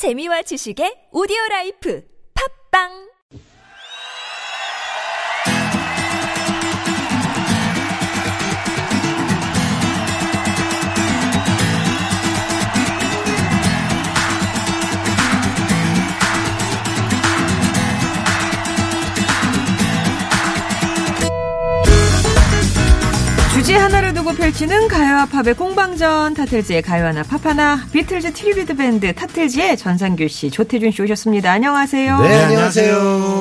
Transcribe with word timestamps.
재미와 0.00 0.40
지식의 0.48 1.12
오디오 1.12 1.36
life. 1.50 2.00
팝빵 2.32 3.09
주제 23.70 23.78
하나를 23.78 24.14
두고 24.14 24.32
펼치는 24.32 24.88
가요와 24.88 25.26
팝의 25.26 25.54
공방전 25.54 26.34
타틀즈의 26.34 26.82
가요 26.82 27.06
하나 27.06 27.22
팝 27.22 27.46
하나 27.46 27.86
비틀즈 27.92 28.32
tribute 28.32 28.74
밴드 28.74 29.14
타틀즈의 29.14 29.76
전상규 29.76 30.26
씨 30.26 30.50
조태준 30.50 30.90
씨 30.90 31.00
오셨습니다. 31.02 31.52
안녕하세요. 31.52 32.18
네, 32.20 32.42
안녕하세요. 32.46 33.39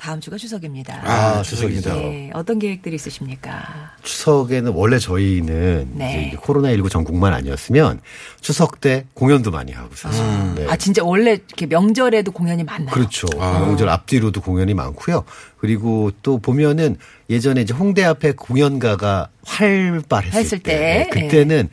다음 0.00 0.18
주가 0.18 0.38
추석입니다. 0.38 1.02
아, 1.04 1.42
추석이죠. 1.42 1.92
네, 1.92 2.30
어떤 2.32 2.58
계획들이 2.58 2.94
있으십니까? 2.94 3.92
추석에는 4.02 4.72
원래 4.72 4.98
저희는 4.98 5.90
네. 5.92 6.28
이제 6.28 6.38
코로나19 6.38 6.90
전국만 6.90 7.34
아니었으면 7.34 8.00
추석 8.40 8.80
때 8.80 9.04
공연도 9.12 9.50
많이 9.50 9.72
하고 9.72 9.94
사실. 9.94 10.24
네. 10.54 10.66
아 10.70 10.76
진짜 10.76 11.04
원래 11.04 11.32
이렇게 11.32 11.66
명절에도 11.66 12.32
공연이 12.32 12.64
많나요? 12.64 12.94
그렇죠. 12.94 13.26
명절 13.36 13.90
앞뒤로도 13.90 14.40
공연이 14.40 14.72
많고요. 14.72 15.24
그리고 15.58 16.10
또 16.22 16.38
보면은 16.38 16.96
예전에 17.28 17.60
이제 17.60 17.74
홍대 17.74 18.02
앞에 18.02 18.32
공연가가 18.32 19.28
활발했을 19.44 20.40
했을 20.40 20.58
때, 20.60 21.10
네, 21.12 21.20
그때는 21.20 21.68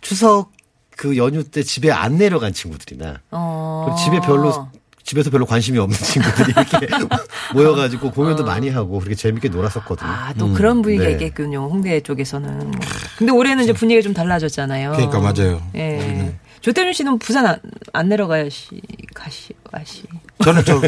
추석 0.00 0.52
그 0.96 1.16
연휴 1.16 1.42
때 1.42 1.64
집에 1.64 1.90
안 1.90 2.18
내려간 2.18 2.52
친구들이나 2.52 3.20
어. 3.32 3.86
그리고 3.86 3.98
집에 3.98 4.20
별로 4.24 4.68
집에서 5.04 5.30
별로 5.30 5.44
관심이 5.46 5.78
없는 5.78 5.96
친구들이 6.00 6.52
이렇게 6.56 6.88
모여가지고 7.52 8.10
공연도 8.10 8.44
많이 8.44 8.70
하고 8.70 8.98
그렇게 8.98 9.14
재밌게 9.14 9.48
놀았었거든요. 9.50 10.08
아, 10.10 10.32
또 10.38 10.52
그런 10.52 10.80
분위기가 10.82 11.06
네. 11.08 11.12
있겠군요. 11.12 11.68
홍대 11.70 12.00
쪽에서는. 12.00 12.72
근데 13.18 13.32
올해는 13.32 13.64
이제 13.64 13.72
분위기가 13.72 14.02
좀 14.02 14.14
달라졌잖아요. 14.14 14.92
그러니까 14.92 15.20
맞아요. 15.20 15.62
예. 15.76 16.34
조태준 16.62 16.94
씨는 16.94 17.18
부산 17.18 17.44
안, 17.46 17.58
안 17.92 18.08
내려가시, 18.08 18.80
가시, 19.12 19.52
가시. 19.70 20.04
저는 20.42 20.64
좀 20.64 20.80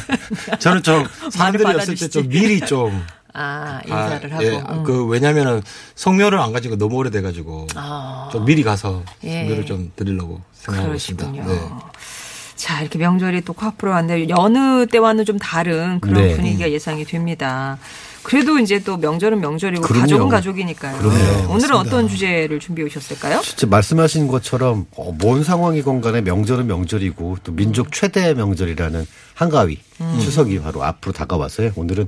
저는 0.60 0.82
좀 0.82 1.06
사람들이 1.30 1.64
없을. 1.74 1.94
때 1.96 2.08
좀 2.08 2.28
미리 2.28 2.60
좀 2.60 3.02
아, 3.32 3.80
가- 3.88 4.04
인사를 4.10 4.32
하고. 4.34 4.44
예, 4.44 4.50
음. 4.58 4.82
그 4.84 5.06
왜냐면은 5.06 5.62
성묘를 5.94 6.38
안 6.38 6.52
가지고 6.52 6.76
너무 6.76 6.96
오래돼 6.96 7.22
가지고 7.22 7.66
아. 7.74 8.28
좀 8.30 8.44
미리 8.44 8.62
가서 8.62 9.02
예. 9.24 9.40
성묘를 9.44 9.64
좀 9.64 9.90
드리려고 9.96 10.42
생각하고 10.52 10.94
있습니다. 10.94 11.30
그러시군요. 11.32 11.54
네. 11.54 11.68
자, 12.64 12.80
이렇게 12.80 12.98
명절이 12.98 13.42
또 13.42 13.52
코앞으로 13.52 13.92
왔는데 13.92 14.30
여느 14.30 14.86
때와는 14.86 15.26
좀 15.26 15.38
다른 15.38 16.00
그런 16.00 16.28
네. 16.28 16.34
분위기가 16.34 16.70
예상이 16.70 17.04
됩니다. 17.04 17.76
그래도 18.22 18.58
이제 18.58 18.78
또 18.78 18.96
명절은 18.96 19.38
명절이고 19.38 19.82
그럼요. 19.82 20.00
가족은 20.00 20.28
가족이니까요. 20.30 20.96
그럼요. 20.96 21.14
네, 21.14 21.24
오늘은 21.24 21.48
맞습니다. 21.50 21.76
어떤 21.78 22.08
주제를 22.08 22.58
준비해 22.60 22.86
오셨을까요? 22.86 23.42
진짜 23.42 23.66
말씀하신 23.66 24.28
것처럼 24.28 24.86
어, 24.96 25.12
뭔 25.12 25.44
상황이건 25.44 26.00
간에 26.00 26.22
명절은 26.22 26.66
명절이고 26.66 27.36
또 27.44 27.52
민족 27.52 27.92
최대 27.92 28.32
명절이라는 28.32 29.06
한가위 29.34 29.78
추석이 30.22 30.60
바로 30.60 30.82
앞으로 30.84 31.12
다가와서요. 31.12 31.72
오늘은 31.76 32.06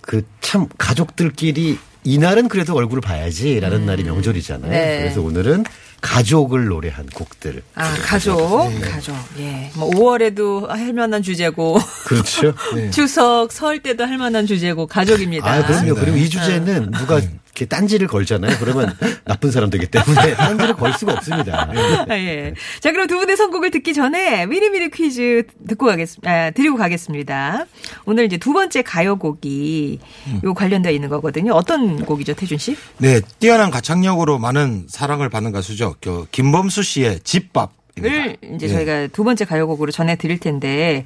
그 0.00 0.22
참 0.40 0.68
가족들끼리 0.78 1.78
이날은 2.04 2.48
그래도 2.48 2.74
얼굴을 2.74 3.00
봐야지라는 3.02 3.86
날이 3.86 4.04
명절이잖아요. 4.04 4.70
네. 4.70 4.98
그래서 5.00 5.20
오늘은 5.20 5.64
가족을 6.02 6.66
노래한 6.66 7.06
곡들. 7.06 7.62
아, 7.76 7.94
가족, 8.02 8.68
네. 8.68 8.80
가족. 8.80 9.14
예. 9.38 9.70
뭐 9.74 9.88
5월에도 9.90 10.66
할 10.68 10.92
만한 10.92 11.22
주제고 11.22 11.78
그렇죠. 12.04 12.52
추석, 12.92 13.52
설 13.52 13.82
때도 13.82 14.04
할 14.04 14.18
만한 14.18 14.46
주제고 14.46 14.86
가족입니다. 14.86 15.50
아, 15.50 15.64
그럼요. 15.64 15.94
그리고 15.94 16.16
이 16.18 16.28
주제는 16.28 16.90
누가 16.90 17.20
이렇게 17.54 17.66
딴지를 17.66 18.08
걸잖아요. 18.08 18.56
그러면 18.58 18.96
나쁜 19.24 19.50
사람 19.50 19.68
되기 19.70 19.86
때문에 19.86 20.34
딴지를 20.36 20.74
걸 20.74 20.92
수가 20.94 21.12
없습니다. 21.12 21.70
아, 22.08 22.08
예. 22.16 22.54
자, 22.80 22.92
그럼 22.92 23.06
두 23.06 23.18
분의 23.18 23.36
선곡을 23.36 23.70
듣기 23.70 23.92
전에 23.92 24.46
미리미리 24.46 24.90
퀴즈 24.90 25.44
듣고 25.68 25.86
가겠습니다. 25.86 26.30
아, 26.30 26.50
드리고 26.50 26.76
가겠습니다. 26.76 27.66
오늘 28.06 28.24
이제 28.24 28.38
두 28.38 28.52
번째 28.52 28.82
가요곡이 28.82 29.98
요 30.44 30.54
관련되어 30.54 30.92
있는 30.92 31.08
거거든요. 31.10 31.52
어떤 31.52 32.04
곡이죠, 32.04 32.34
태준 32.34 32.56
씨? 32.58 32.76
네, 32.98 33.20
뛰어난 33.38 33.70
가창력으로 33.70 34.38
많은 34.38 34.86
사랑을 34.88 35.28
받는 35.28 35.52
가수죠. 35.52 35.96
그 36.00 36.26
김범수 36.32 36.82
씨의 36.82 37.20
집밥. 37.20 37.81
을 38.02 38.36
이제 38.54 38.66
예. 38.66 38.72
저희가 38.72 39.06
두 39.08 39.22
번째 39.22 39.44
가요곡으로 39.44 39.92
전해 39.92 40.16
드릴 40.16 40.38
텐데 40.38 41.04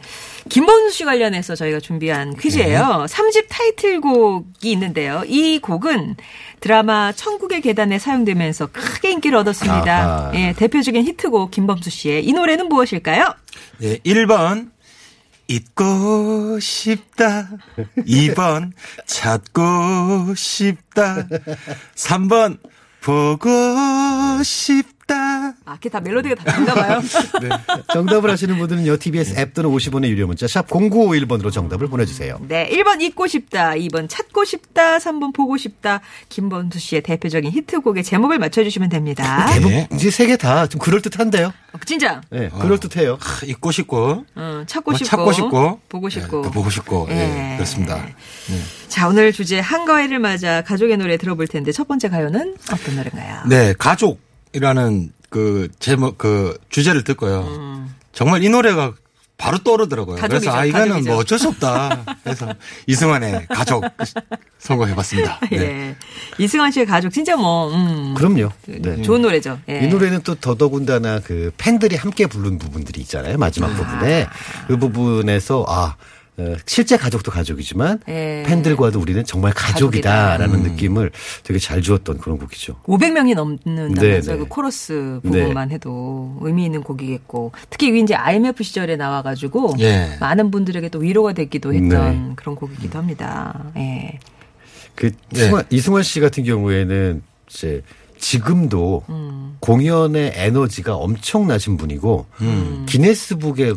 김범수 0.49 0.91
씨 0.91 1.05
관련해서 1.05 1.57
저희가 1.57 1.81
준비한 1.81 2.37
퀴즈예요. 2.37 3.07
삼 3.09 3.27
3집 3.27 3.47
타이틀곡이 3.49 4.71
있는데요. 4.73 5.23
이 5.27 5.59
곡은 5.59 6.17
드라마 6.61 7.13
천국의 7.13 7.61
계단에 7.61 7.99
사용되면서 7.99 8.69
크게 8.69 9.11
인기를 9.11 9.37
얻었습니다. 9.39 9.93
아하. 9.93 10.33
예, 10.35 10.55
대표적인 10.57 11.05
히트곡 11.05 11.51
김범수 11.51 11.91
씨의 11.91 12.25
이 12.25 12.33
노래는 12.33 12.69
무엇일까요? 12.69 13.35
네, 13.79 13.99
1번 13.99 14.71
잊고 15.49 16.59
싶다. 16.61 17.49
2번 17.99 18.73
찾고 19.07 20.35
싶다. 20.37 21.27
3번 21.95 22.59
보고 23.01 23.49
싶다. 24.43 24.96
아, 25.15 25.75
그게 25.77 25.89
다 25.89 26.01
멜로디가 26.01 26.35
다 26.37 26.45
다른가 26.45 26.75
봐요. 26.75 27.01
정답을 27.93 28.31
하시는 28.31 28.57
분들은요. 28.59 28.97
TBS 28.97 29.39
앱 29.39 29.55
또는 29.55 29.71
50원의 29.71 30.09
유료 30.09 30.27
문자 30.27 30.47
샵 30.49 30.67
0951번으로 30.69 31.53
정답을 31.53 31.89
보내주세요. 31.89 32.39
네, 32.49 32.69
1번 32.73 33.01
잊고 33.01 33.27
싶다, 33.27 33.71
2번 33.73 34.09
찾고 34.09 34.45
싶다, 34.45 34.99
3번 34.99 35.33
보고 35.35 35.57
싶다. 35.57 36.01
김범수 36.29 36.79
씨의 36.79 37.03
대표적인 37.03 37.51
히트곡의 37.53 38.03
제목을 38.05 38.39
맞춰주시면 38.39 38.89
됩니다. 38.89 39.47
대부분 39.47 39.71
네. 39.73 39.89
이제 39.93 40.11
세 40.11 40.27
개 40.27 40.37
다 40.37 40.67
좀 40.67 40.81
그럴듯한데요. 40.81 41.47
어, 41.73 41.79
진짜? 41.85 42.21
네, 42.31 42.49
그럴듯해요. 42.49 43.15
아, 43.21 43.41
잊고 43.47 43.71
싶고 43.71 44.25
어, 44.35 44.65
찾고 44.67 44.91
뭐 44.91 44.99
싶고, 44.99 45.09
찾고 45.09 45.33
싶고 45.33 45.81
보고 45.89 46.09
싶고. 46.09 46.39
예, 46.39 46.43
또 46.43 46.51
보고 46.51 46.71
싶고 46.71 47.07
예, 47.11 47.53
예. 47.53 47.57
그렇습니다. 47.57 48.05
자, 48.89 49.09
오늘 49.09 49.33
주제 49.33 49.61
한가위를 49.61 50.19
맞아 50.19 50.63
가족의 50.63 50.97
노래 50.97 51.17
들어볼 51.17 51.47
텐데 51.49 51.71
첫 51.73 51.87
번째 51.87 52.09
가요는 52.09 52.57
어떤 52.73 52.97
노래인가요? 52.97 53.43
네, 53.49 53.75
가족 53.79 54.21
이라는 54.57 55.13
그 55.29 55.69
제목 55.79 56.17
그 56.17 56.57
주제를 56.71 57.05
듣고요. 57.05 57.87
정말 58.13 58.43
이 58.43 58.49
노래가 58.49 58.95
바로 59.37 59.59
떠오르더라고요. 59.59 60.17
음. 60.17 60.21
가족이죠, 60.21 60.51
그래서 60.51 60.59
아 60.59 60.65
이거는 60.65 60.89
가족이죠. 60.89 61.11
뭐 61.11 61.21
어쩔 61.21 61.39
수 61.39 61.49
없다. 61.49 62.05
그래서 62.25 62.55
이승환의 62.87 63.49
가족 63.51 63.85
선곡해봤습니다. 64.59 65.41
네. 65.53 65.59
예. 65.59 65.97
이승환 66.39 66.71
씨의 66.71 66.87
가족 66.87 67.11
진짜 67.11 67.37
뭐 67.37 67.71
음, 67.71 68.15
그럼요. 68.15 68.51
네. 68.65 69.03
좋은 69.03 69.21
노래죠. 69.21 69.59
예. 69.69 69.81
이 69.85 69.89
노래는 69.89 70.23
또 70.23 70.35
더더군다나 70.37 71.21
그 71.21 71.53
팬들이 71.59 71.97
함께 71.97 72.27
부른 72.27 72.59
부분들이 72.59 73.03
있잖아요. 73.03 73.37
마지막 73.37 73.75
부분에. 73.75 74.27
그 74.69 74.79
부분에서 74.79 75.67
아, 75.69 75.83
어, 75.83 75.95
실제 76.67 76.97
가족도 76.97 77.31
가족이지만 77.31 78.01
예. 78.09 78.43
팬들과도 78.47 79.01
우리는 79.01 79.25
정말 79.25 79.53
가족이다라는 79.55 80.47
가족이다. 80.47 80.71
느낌을 80.71 81.11
되게 81.43 81.59
잘 81.59 81.81
주었던 81.81 82.19
그런 82.19 82.39
곡이죠. 82.39 82.77
500명이 82.85 83.35
넘는다면서 83.35 84.01
네, 84.01 84.21
네. 84.21 84.37
그 84.37 84.47
코러스 84.47 85.21
네. 85.23 85.31
부분만 85.31 85.71
해도 85.71 86.37
의미 86.41 86.67
있는 86.67 86.83
곡이겠고 86.83 87.53
특히 87.71 87.89
이게 87.89 88.01
이제 88.01 88.15
IMF 88.15 88.63
시절에 88.63 88.97
나와가지고 88.97 89.77
예. 89.79 90.17
많은 90.21 90.51
분들에게 90.51 90.89
또 90.91 90.99
위로가 90.99 91.33
되기도 91.33 91.73
했던 91.73 91.89
네. 91.89 92.33
그런 92.37 92.55
곡이기도 92.55 92.99
합니다. 92.99 93.65
예. 93.77 94.19
그 94.95 95.11
네. 95.31 95.41
이승환, 95.41 95.65
이승환 95.71 96.03
씨 96.03 96.21
같은 96.21 96.45
경우에는 96.45 97.23
이제 97.49 97.83
지금도 98.19 99.05
음. 99.09 99.57
공연의 99.61 100.33
에너지가 100.35 100.97
엄청나신 100.97 101.77
분이고 101.77 102.27
음. 102.41 102.87
기네스북의 102.89 103.77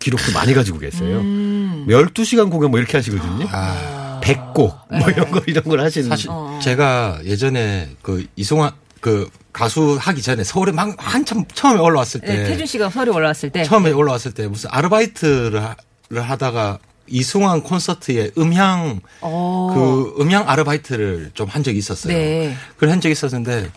기록도 0.00 0.32
많이 0.32 0.52
가지고 0.54 0.78
계세요. 0.78 1.20
음. 1.20 1.86
12시간 1.88 2.50
공연 2.50 2.70
뭐 2.72 2.80
이렇게 2.80 2.96
하시거든요. 2.96 3.46
아, 3.52 4.20
100곡 4.24 4.54
뭐 4.98 5.10
이런 5.10 5.30
거 5.30 5.40
이런 5.46 5.62
걸 5.64 5.80
하시는 5.80 6.08
사실 6.08 6.28
제가 6.62 7.20
예전에 7.24 7.90
그 8.02 8.26
이승환 8.36 8.72
그 9.00 9.30
가수 9.52 9.96
하기 10.00 10.20
전에 10.22 10.44
서울에 10.44 10.72
막 10.72 10.94
한참 10.98 11.44
처음에 11.54 11.80
올라왔을 11.80 12.20
때 12.20 12.26
네, 12.34 12.44
태준 12.44 12.66
씨가 12.66 12.90
서울에 12.90 13.10
올라왔을 13.10 13.50
때 13.50 13.62
처음에 13.64 13.90
올라왔을 13.92 14.32
때 14.32 14.46
무슨 14.46 14.68
아르바이트를 14.72 15.62
하- 15.62 15.76
하다가 16.12 16.78
이승환 17.06 17.62
콘서트에 17.62 18.30
음향 18.38 19.00
어. 19.22 19.72
그 19.74 20.22
음향 20.22 20.48
아르바이트를 20.48 21.30
좀 21.34 21.48
한 21.48 21.62
적이 21.62 21.78
있었어요. 21.78 22.12
네. 22.12 22.54
그걸 22.74 22.90
한 22.90 23.00
적이 23.00 23.12
있었는데 23.12 23.70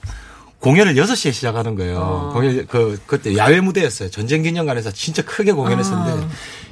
공연을 0.64 0.96
6시에 0.96 1.34
시작하는 1.34 1.76
거예요. 1.76 1.98
어. 2.00 2.30
공연 2.34 2.66
그 2.68 2.98
그때 3.06 3.36
야외 3.36 3.60
무대였어요. 3.60 4.10
전쟁 4.10 4.44
기념관에서 4.44 4.92
진짜 4.92 5.22
크게 5.22 5.52
공연했었는데 5.52 6.24
아. 6.26 6.30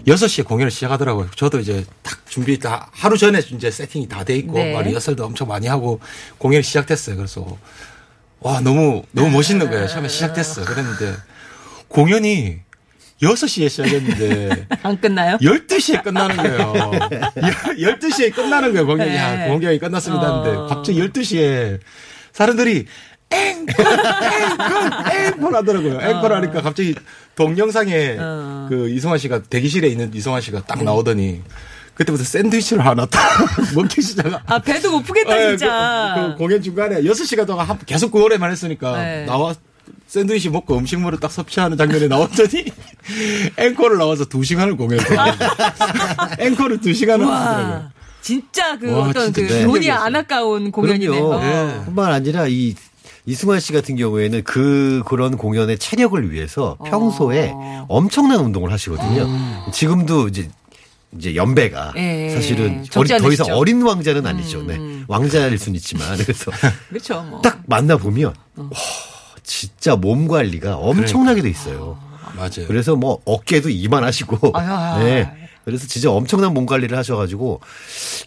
6시에 0.07 0.45
공연을 0.45 0.71
시작하더라고요. 0.71 1.27
저도 1.35 1.59
이제 1.59 1.83
딱 2.01 2.17
준비 2.29 2.57
다 2.57 2.87
하루 2.93 3.17
전에 3.17 3.39
이제 3.39 3.69
세팅이 3.69 4.07
다 4.07 4.23
돼 4.23 4.37
있고 4.37 4.53
네. 4.53 4.73
막 4.73 4.83
리허설도 4.83 5.25
엄청 5.25 5.49
많이 5.49 5.67
하고 5.67 5.99
공연이 6.37 6.63
시작됐어요. 6.63 7.17
그래서 7.17 7.45
와 8.39 8.61
너무 8.61 9.03
너무 9.11 9.29
멋있는 9.29 9.69
거예요. 9.69 9.87
처음에 9.87 10.07
시작됐어. 10.07 10.63
그랬는데 10.63 11.13
공연이 11.89 12.59
6시에 13.21 13.67
시작했는데 13.67 14.67
안 14.83 15.01
끝나요? 15.01 15.37
12시에 15.41 16.01
끝나는 16.01 16.37
거예요. 16.37 16.73
12시에 17.35 18.33
끝나는 18.33 18.71
거예요, 18.71 18.87
공연이. 18.87 19.09
네. 19.11 19.17
야, 19.17 19.47
공연이 19.49 19.77
끝났습니다 19.79 20.31
어. 20.31 20.39
하는데 20.43 20.73
갑자기 20.73 21.01
12시에 21.01 21.79
사람들이 22.31 22.85
앵콜, 23.31 23.85
앵콜, 23.85 25.15
앵콜 25.15 25.55
하더라고요. 25.55 26.01
앵콜 26.01 26.33
하니까 26.33 26.61
갑자기 26.61 26.95
동영상에 27.35 28.17
어. 28.19 28.67
그 28.69 28.89
이성환 28.89 29.17
씨가 29.19 29.43
대기실에 29.43 29.87
있는 29.87 30.11
이성환 30.13 30.41
씨가 30.41 30.63
딱 30.65 30.83
나오더니 30.83 31.41
그때부터 31.95 32.23
샌드위치를 32.23 32.85
하나 32.85 33.05
딱 33.05 33.21
먹기 33.75 34.01
시작. 34.01 34.41
아, 34.45 34.59
배도 34.59 34.91
고프겠다, 34.91 35.37
예, 35.41 35.47
진짜. 35.57 36.13
그, 36.17 36.31
그 36.31 36.35
공연 36.37 36.61
중간에 36.61 37.01
6시간 37.01 37.45
동안 37.45 37.65
한- 37.65 37.77
계속 37.85 38.11
그 38.11 38.17
노래만 38.17 38.51
했으니까 38.51 38.97
네. 39.03 39.25
나와 39.25 39.53
샌드위치 40.07 40.49
먹고 40.49 40.77
음식물을 40.77 41.19
딱 41.19 41.31
섭취하는 41.31 41.77
장면에 41.77 42.07
나왔더니 42.07 42.65
앵콜을 43.57 43.97
나와서 43.97 44.25
2시간을 44.25 44.77
공연했어요. 44.77 45.19
앵콜을 46.39 46.79
2시간을 46.79 47.25
하더라고요. 47.27 47.73
와, 47.75 47.91
진짜 48.21 48.77
그 48.77 48.91
와, 48.91 49.09
어떤 49.09 49.33
진짜 49.33 49.47
그 49.47 49.53
네. 49.53 49.63
돈이 49.65 49.91
안 49.91 50.15
아까운 50.15 50.71
공연이네요. 50.71 51.27
그럼요. 51.27 51.43
예. 51.45 51.85
뿐만 51.85 52.11
아니라 52.13 52.45
이 52.47 52.75
이승환 53.25 53.59
씨 53.59 53.71
같은 53.73 53.95
경우에는 53.95 54.43
그 54.43 55.03
그런 55.05 55.37
공연의 55.37 55.77
체력을 55.77 56.31
위해서 56.31 56.77
평소에 56.85 57.51
어. 57.53 57.85
엄청난 57.87 58.39
운동을 58.39 58.71
하시거든요. 58.71 59.27
지금도 59.71 60.27
이제 60.29 60.49
이제 61.17 61.35
연배가 61.35 61.93
예, 61.97 62.29
사실은 62.29 62.83
적지 62.83 63.13
어린, 63.13 63.23
더 63.25 63.31
이상? 63.33 63.47
음, 63.47 63.53
어린 63.53 63.81
왕자는 63.81 64.25
아니죠. 64.25 64.63
네. 64.63 64.79
왕자일 65.07 65.57
수는 65.57 65.75
있지만 65.75 66.17
그래서 66.17 66.51
그렇죠. 66.89 67.21
뭐. 67.23 67.41
딱 67.41 67.61
만나 67.67 67.97
보면 67.97 68.33
와, 68.55 68.69
진짜 69.43 69.95
몸 69.95 70.27
관리가 70.27 70.77
엄청나게 70.77 71.41
돼 71.41 71.49
있어요. 71.49 71.97
맞아요. 72.35 72.65
그래서 72.67 72.95
뭐 72.95 73.19
어깨도 73.25 73.69
이만하시고 73.69 74.51
아유, 74.57 74.71
아유. 74.73 75.03
네. 75.03 75.40
그래서 75.63 75.85
진짜 75.87 76.09
엄청난 76.11 76.53
몸 76.53 76.65
관리를 76.65 76.97
하셔가지고 76.97 77.61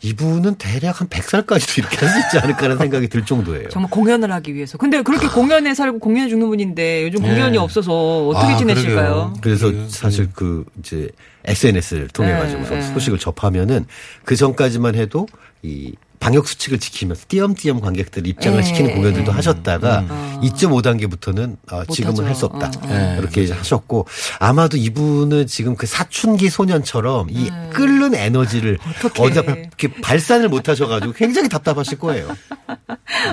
이분은 0.02 0.54
대략 0.56 1.00
한 1.00 1.08
100살까지도 1.08 1.78
이렇게 1.78 1.96
할 1.98 2.08
수 2.08 2.18
있지 2.20 2.38
않을까라는 2.38 2.78
생각이 2.78 3.08
들 3.08 3.24
정도예요. 3.24 3.68
정말 3.70 3.90
공연을 3.90 4.30
하기 4.32 4.54
위해서. 4.54 4.78
근데 4.78 5.02
그렇게 5.02 5.26
공연에 5.26 5.74
살고 5.74 5.98
공연에 5.98 6.28
죽는 6.28 6.46
분인데 6.48 7.04
요즘 7.04 7.20
공연이 7.22 7.52
네. 7.52 7.58
없어서 7.58 8.28
어떻게 8.28 8.52
아, 8.52 8.56
지내실까요? 8.56 8.94
그러게요. 8.96 9.32
그래서 9.40 9.74
예, 9.74 9.88
사실 9.88 10.28
그 10.32 10.64
이제 10.78 11.08
SNS를 11.44 12.08
통해 12.08 12.32
가지고서 12.32 12.74
네, 12.74 12.80
네. 12.80 12.92
소식을 12.94 13.18
접하면은 13.18 13.86
그 14.24 14.36
전까지만 14.36 14.94
해도 14.94 15.26
이 15.62 15.92
방역 16.20 16.48
수칙을 16.48 16.78
지키면서 16.78 17.24
띄엄띄엄 17.28 17.80
관객들 17.80 18.26
입장을 18.26 18.58
네. 18.58 18.64
시키는 18.66 18.94
공연들도 18.94 19.30
하셨다가 19.30 20.04
2.5단계부터는 20.42 21.56
아, 21.68 21.84
지금은 21.90 22.14
못하죠. 22.14 22.26
할수 22.28 22.46
없다. 22.46 22.66
어, 22.66 22.88
어. 22.88 23.16
이렇게 23.20 23.42
이제 23.42 23.52
하셨고 23.52 24.06
아마도 24.38 24.76
이분은 24.76 25.46
지금 25.46 25.76
그 25.76 25.86
사춘기 25.86 26.48
소년처럼 26.48 27.28
이 27.30 27.50
끓는 27.72 28.14
에너지를 28.14 28.78
이렇게 29.12 29.88
발산을 30.00 30.48
못 30.48 30.68
하셔가지고 30.68 31.12
굉장히 31.12 31.48
답답하실 31.48 31.98
거예요. 31.98 32.28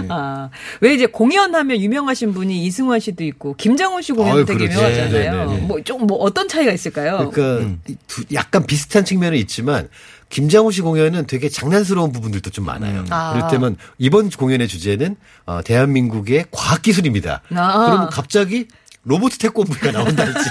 아, 0.09 0.49
왜 0.81 0.93
이제 0.93 1.05
공연하면 1.05 1.79
유명하신 1.79 2.33
분이 2.33 2.65
이승환 2.65 2.99
씨도 2.99 3.23
있고 3.23 3.55
김장훈 3.55 4.01
씨 4.01 4.11
공연도 4.11 4.37
아유, 4.39 4.45
되게 4.45 4.67
그렇죠. 4.67 4.79
유명하잖아요. 4.79 5.45
네, 5.45 5.45
네, 5.45 5.59
네. 5.61 5.67
뭐좀뭐 5.67 6.17
어떤 6.17 6.47
차이가 6.47 6.71
있을까요? 6.71 7.29
그러니까 7.31 7.77
이 7.87 7.95
두- 8.07 8.23
약간 8.33 8.65
비슷한 8.65 9.05
측면은 9.05 9.37
있지만 9.39 9.87
김장우 10.31 10.71
씨 10.71 10.81
공연은 10.81 11.27
되게 11.27 11.49
장난스러운 11.49 12.11
부분들도 12.11 12.49
좀 12.49 12.65
많아요. 12.65 13.05
아. 13.11 13.33
그렇다면 13.33 13.75
이번 13.99 14.29
공연의 14.29 14.67
주제는 14.67 15.17
어, 15.45 15.61
대한민국의 15.63 16.45
과학기술입니다. 16.51 17.41
아. 17.53 17.85
그러면 17.85 18.09
갑자기 18.09 18.67
로봇 19.03 19.33
태권브이가 19.39 19.91
나온다든지. 19.91 20.49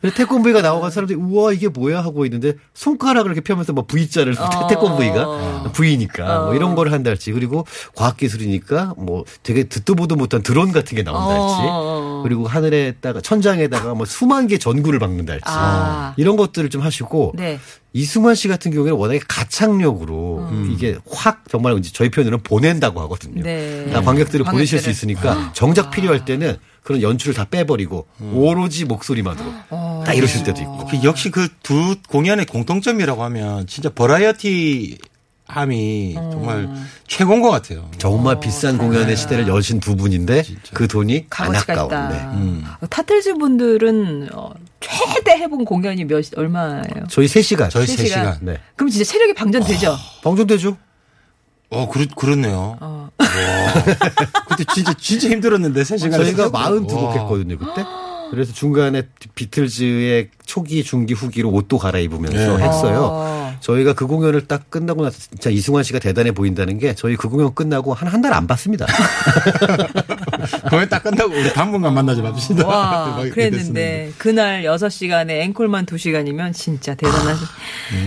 그래서 0.00 0.16
태권브이가 0.16 0.62
나와가 0.62 0.88
사람들이 0.88 1.18
우와 1.18 1.52
이게 1.52 1.68
뭐야 1.68 2.02
하고 2.02 2.24
있는데 2.24 2.54
손가락을 2.72 3.30
이렇게 3.30 3.42
펴면서 3.42 3.74
뭐 3.74 3.84
V자를 3.86 4.34
어. 4.38 4.66
태권브이가 4.66 5.72
V니까 5.72 6.40
뭐 6.40 6.54
이런 6.54 6.74
걸 6.74 6.90
한달지 6.90 7.32
그리고 7.32 7.66
과학기술이니까 7.96 8.94
뭐 8.96 9.24
되게 9.42 9.64
듣도 9.64 9.94
보도 9.94 10.16
못한 10.16 10.42
드론 10.42 10.72
같은 10.72 10.96
게 10.96 11.02
나온달지 11.02 11.68
어. 11.68 12.22
그리고 12.24 12.46
하늘에다가 12.46 13.20
천장에다가 13.20 13.94
뭐 13.94 14.06
수만 14.06 14.46
개 14.46 14.56
전구를 14.56 14.98
박는달지 14.98 15.44
아. 15.46 16.14
이런 16.16 16.36
것들을 16.36 16.70
좀 16.70 16.80
하시고 16.80 17.34
네. 17.36 17.60
이승환 17.96 18.34
씨 18.34 18.48
같은 18.48 18.72
경우에는 18.72 18.98
워낙에 18.98 19.20
가창력으로 19.28 20.48
이게 20.68 20.98
확 21.08 21.44
정말 21.48 21.78
이제 21.78 21.90
저희 21.92 22.10
표현으로는 22.10 22.42
보낸다고 22.42 23.00
하거든요. 23.02 23.42
네. 23.42 23.88
다 23.92 24.02
관객들을 24.02 24.44
보내실 24.44 24.80
수 24.80 24.86
관객들을. 24.86 24.90
있으니까 25.14 25.52
정작 25.54 25.90
필요할 25.92 26.24
때는 26.24 26.56
그런 26.82 27.00
연출을 27.02 27.34
다 27.34 27.46
빼버리고 27.48 28.06
오로지 28.32 28.84
목소리만으로 28.84 29.44
딱 30.04 30.12
이러실 30.12 30.42
때도 30.42 30.60
있고. 30.62 30.86
그 30.90 31.02
역시 31.04 31.30
그 31.30 31.48
두 31.62 31.94
공연의 32.08 32.46
공통점이라고 32.46 33.22
하면 33.22 33.66
진짜 33.68 33.88
버라이어티 33.90 34.98
함이 35.46 36.14
정말 36.14 36.68
최고인 37.06 37.42
것 37.42 37.50
같아요. 37.50 37.88
정말 37.98 38.40
비싼 38.40 38.76
공연의 38.76 39.16
시대를 39.16 39.46
여신 39.46 39.78
두 39.78 39.94
분인데 39.94 40.42
그 40.72 40.88
돈이 40.88 41.26
안 41.30 41.52
값어치가 41.52 41.72
아까운. 41.74 41.86
있다. 41.88 42.08
네. 42.08 42.16
음. 42.38 42.64
타틀즈 42.90 43.34
분들은 43.34 44.30
어, 44.32 44.50
최대 45.14 45.32
해본 45.38 45.64
공연이 45.64 46.04
몇 46.04 46.24
얼마예요? 46.36 46.84
저희 47.08 47.26
3시간. 47.26 47.70
저희 47.70 47.86
세세 47.86 48.06
시간. 48.06 48.34
시간. 48.34 48.38
네. 48.42 48.58
그럼 48.76 48.90
진짜 48.90 49.04
체력이 49.10 49.34
방전되죠? 49.34 49.96
방송되죠? 50.22 50.76
어, 51.70 51.88
그렇, 51.88 52.06
그렇네요. 52.16 52.76
어. 52.80 53.08
와. 53.18 53.26
그때 54.48 54.64
진짜, 54.74 54.92
진짜 54.94 55.28
힘들었는데, 55.28 55.82
세 55.84 55.96
시간. 55.96 56.20
저희가 56.20 56.50
42곡 56.50 57.12
했거든요, 57.14 57.58
그때. 57.58 57.84
그래서 58.30 58.52
중간에 58.52 59.02
비틀즈의 59.34 60.30
초기, 60.44 60.82
중기, 60.82 61.14
후기로 61.14 61.50
옷도 61.50 61.78
갈아입으면서 61.78 62.56
네. 62.58 62.64
했어요. 62.64 63.08
어. 63.12 63.56
저희가 63.60 63.92
그 63.94 64.06
공연을 64.06 64.46
딱 64.48 64.70
끝나고 64.70 65.02
나서 65.04 65.18
진짜 65.18 65.50
이승환 65.50 65.84
씨가 65.84 65.98
대단해 66.00 66.32
보인다는 66.32 66.78
게 66.78 66.94
저희 66.94 67.16
그 67.16 67.28
공연 67.28 67.54
끝나고 67.54 67.94
한 67.94 68.08
한 68.08 68.22
달 68.22 68.32
안 68.34 68.46
봤습니다. 68.46 68.86
공연 70.70 70.88
딱 70.88 71.02
끝나고 71.02 71.32
우리 71.32 71.52
당분간 71.52 71.94
만나지 71.94 72.22
맙시다. 72.22 72.66
와, 72.66 73.22
그랬는데 73.32 74.12
그날 74.18 74.62
6시간에 74.62 75.30
앵콜만 75.42 75.86
2시간이면 75.86 76.52
진짜 76.54 76.94
대단하죠. 76.94 77.44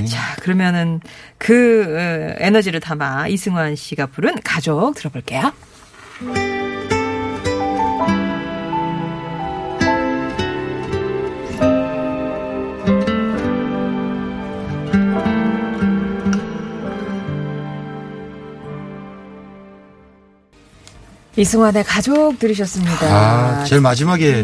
자, 0.10 0.36
그러면은 0.42 1.00
그 1.38 1.86
어, 1.88 2.36
에너지를 2.44 2.80
담아 2.80 3.28
이승환 3.28 3.76
씨가 3.76 4.08
부른 4.08 4.36
가족 4.44 4.96
들어볼게요. 4.96 5.52
이승환의 21.38 21.84
가족 21.84 22.40
들으셨습니다. 22.40 23.06
아, 23.06 23.64
제일 23.64 23.82
마지막에 23.82 24.44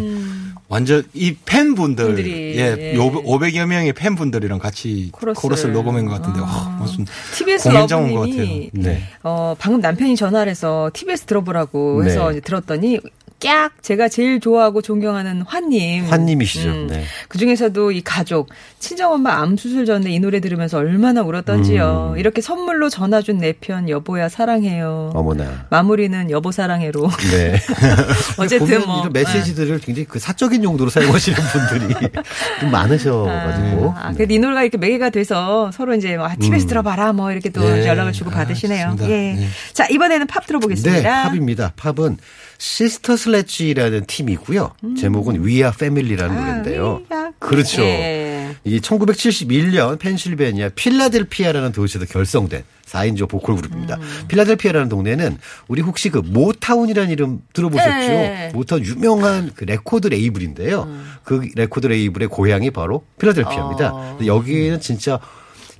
완전 0.69 1.03
이 1.13 1.35
팬분들, 1.45 2.03
음. 2.03 2.07
분들이, 2.15 2.57
예, 2.57 2.93
예. 2.93 2.97
500여 2.97 3.65
명의 3.65 3.93
팬분들이랑 3.93 4.59
같이 4.59 5.09
코러스를. 5.11 5.41
코러스를, 5.41 5.73
녹음한 5.73 6.05
것 6.05 6.13
같은데, 6.15 6.39
와, 6.39 6.77
무슨 6.79 7.05
TBS 7.35 7.69
공연장 7.69 8.03
온것 8.05 8.15
러브님이 8.29 8.71
같아요. 8.73 8.83
네. 8.83 9.03
어, 9.23 9.55
방금 9.59 9.81
남편이 9.81 10.15
전화를 10.15 10.49
해서 10.49 10.89
TBS 10.93 11.25
들어보라고 11.25 12.05
해서 12.05 12.31
네. 12.31 12.39
들었더니 12.39 12.99
깍 13.43 13.71
제가 13.83 14.07
제일 14.07 14.39
좋아하고 14.39 14.81
존경하는 14.81 15.41
환님. 15.41 16.05
환님이시죠. 16.05 16.69
음. 16.69 16.87
네. 16.89 17.03
그 17.27 17.37
중에서도 17.37 17.91
이 17.91 18.01
가족 18.01 18.49
친정 18.79 19.11
엄마 19.13 19.33
암 19.41 19.57
수술 19.57 19.85
전에 19.85 20.09
이 20.11 20.19
노래 20.19 20.39
들으면서 20.39 20.77
얼마나 20.77 21.21
울었던지요. 21.23 22.13
음. 22.13 22.19
이렇게 22.19 22.41
선물로 22.41 22.89
전화 22.89 23.21
준 23.21 23.33
내 23.39 23.53
편 23.59 23.89
여보야 23.89 24.29
사랑해요. 24.29 25.11
어머나. 25.13 25.65
마무리는 25.69 26.29
여보 26.31 26.51
사랑해로. 26.51 27.09
네. 27.31 27.59
어쨌든 28.37 28.85
뭐 28.85 28.99
이런 29.01 29.11
메시지들을 29.13 29.79
굉장히 29.79 30.05
그 30.05 30.19
사적인 30.19 30.63
용도로 30.63 30.89
사용하시는 30.89 31.37
분들이 31.69 31.93
좀 32.61 32.71
많으셔가지고. 32.71 33.93
아, 33.97 34.13
그래도 34.13 34.33
이 34.33 34.39
노래가 34.39 34.61
이렇게 34.63 34.77
매개가 34.77 35.09
돼서 35.09 35.71
서로 35.73 35.93
이제 35.95 36.15
아, 36.15 36.35
TBS 36.35 36.67
들어봐라 36.67 37.13
뭐 37.13 37.31
이렇게 37.31 37.49
또 37.49 37.61
네. 37.61 37.85
연락을 37.87 38.11
주고 38.13 38.31
아, 38.31 38.35
받으시네요. 38.35 38.91
좋습니다. 38.91 39.09
예. 39.09 39.33
네. 39.33 39.47
자 39.73 39.85
이번에는 39.87 40.27
팝 40.27 40.45
들어보겠습니다. 40.47 41.23
네, 41.23 41.29
팝입니다. 41.29 41.73
팝은 41.75 42.17
Sister 42.63 43.17
Sledge라는 43.17 44.05
팀이고요. 44.05 44.71
제목은 44.97 45.43
We 45.43 45.55
Are 45.55 45.71
Family라는 45.75 46.33
노래인데요. 46.33 47.01
음. 47.01 47.05
아, 47.13 47.31
Are 47.31 47.33
그렇죠. 47.37 47.81
예. 47.81 48.55
이 48.63 48.79
1971년 48.79 49.99
펜실베니아 49.99 50.69
필라델피아라는 50.69 51.73
도시에서 51.73 52.05
결성된 52.05 52.63
4인조 52.85 53.27
보컬 53.27 53.57
그룹입니다. 53.57 53.97
음. 53.97 54.27
필라델피아라는 54.29 54.87
동네는 54.87 55.39
우리 55.67 55.81
혹시 55.81 56.09
그 56.09 56.19
모타운이라는 56.19 57.11
이름 57.11 57.41
들어보셨죠? 57.51 57.89
네. 57.89 58.51
모타운 58.53 58.85
유명한 58.85 59.51
그 59.53 59.65
레코드 59.65 60.07
레이블인데요. 60.07 60.87
그 61.25 61.49
레코드 61.55 61.87
레이블의 61.87 62.29
고향이 62.29 62.71
바로 62.71 63.03
필라델피아입니다. 63.19 63.91
어. 63.93 64.19
여기는 64.25 64.79
진짜 64.79 65.19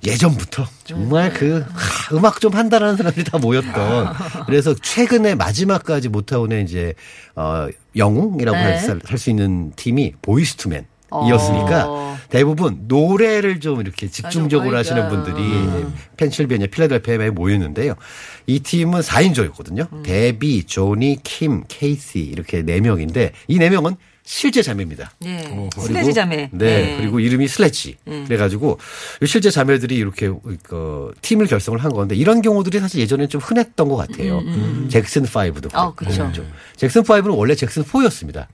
예전부터 0.06 0.68
정말 0.84 1.32
그 1.34 1.66
하, 1.70 2.16
음악 2.16 2.42
좀 2.42 2.54
한다라는 2.54 2.98
사람들이 2.98 3.24
다 3.24 3.38
모였던 3.38 4.14
그래서 4.46 4.74
최근에 4.76 5.36
마지막까지 5.36 6.10
모타운의 6.10 6.64
이제 6.64 6.94
어 7.36 7.68
영웅이라고 7.96 8.58
네. 8.58 9.00
할수 9.06 9.30
있는 9.30 9.72
팀이 9.76 10.14
Boyz 10.22 10.86
II 11.28 11.35
Men이었으니까 11.35 11.86
어. 11.88 12.18
대부분 12.30 12.86
노래를 12.88 13.60
좀 13.60 13.82
이렇게 13.82 14.08
집중적으로. 14.08 14.76
하시는. 14.76 15.08
분들이 15.10 15.38
펜실베니아 16.18 16.68
필라델피아에 16.68 17.30
모였는데요. 17.30 17.96
이 18.48 18.60
팀은 18.62 19.02
4인조였거든요. 19.02 19.92
음. 19.94 20.04
데비, 20.04 20.64
조니, 20.64 21.20
킴, 21.24 21.64
케이시 21.68 22.20
이렇게 22.20 22.64
4명인데 22.64 23.32
이 23.48 23.60
4명은 23.60 23.98
실제 24.26 24.62
자매입니다. 24.62 25.12
네. 25.20 25.44
그리고- 25.44 25.70
슬래지 25.82 26.14
자매. 26.14 26.50
네, 26.54 26.96
그리고 26.98 27.20
이름이 27.20 27.48
슬래지. 27.48 27.98
그래가지고 28.26 28.80
이 29.22 29.26
실제 29.26 29.50
자매들이 29.52 29.96
이렇게 29.96 30.32
그 30.64 31.14
팀을 31.22 31.48
결성을 31.48 31.78
한 31.84 31.92
건데 31.92 32.16
이런 32.16 32.42
경우들이 32.42 32.80
사실 32.80 33.02
예전에 33.02 33.28
좀 33.28 33.42
흔했던 33.42 33.90
것 33.90 33.96
같아요. 33.98 34.42
잭슨 34.90 35.24
5도. 35.26 35.70
어, 35.76 35.94
그렇죠. 35.94 36.24
잭슨 36.78 37.04
5는 37.04 37.36
원래 37.36 37.54
잭슨 37.56 37.84
4였습니다. 37.84 38.48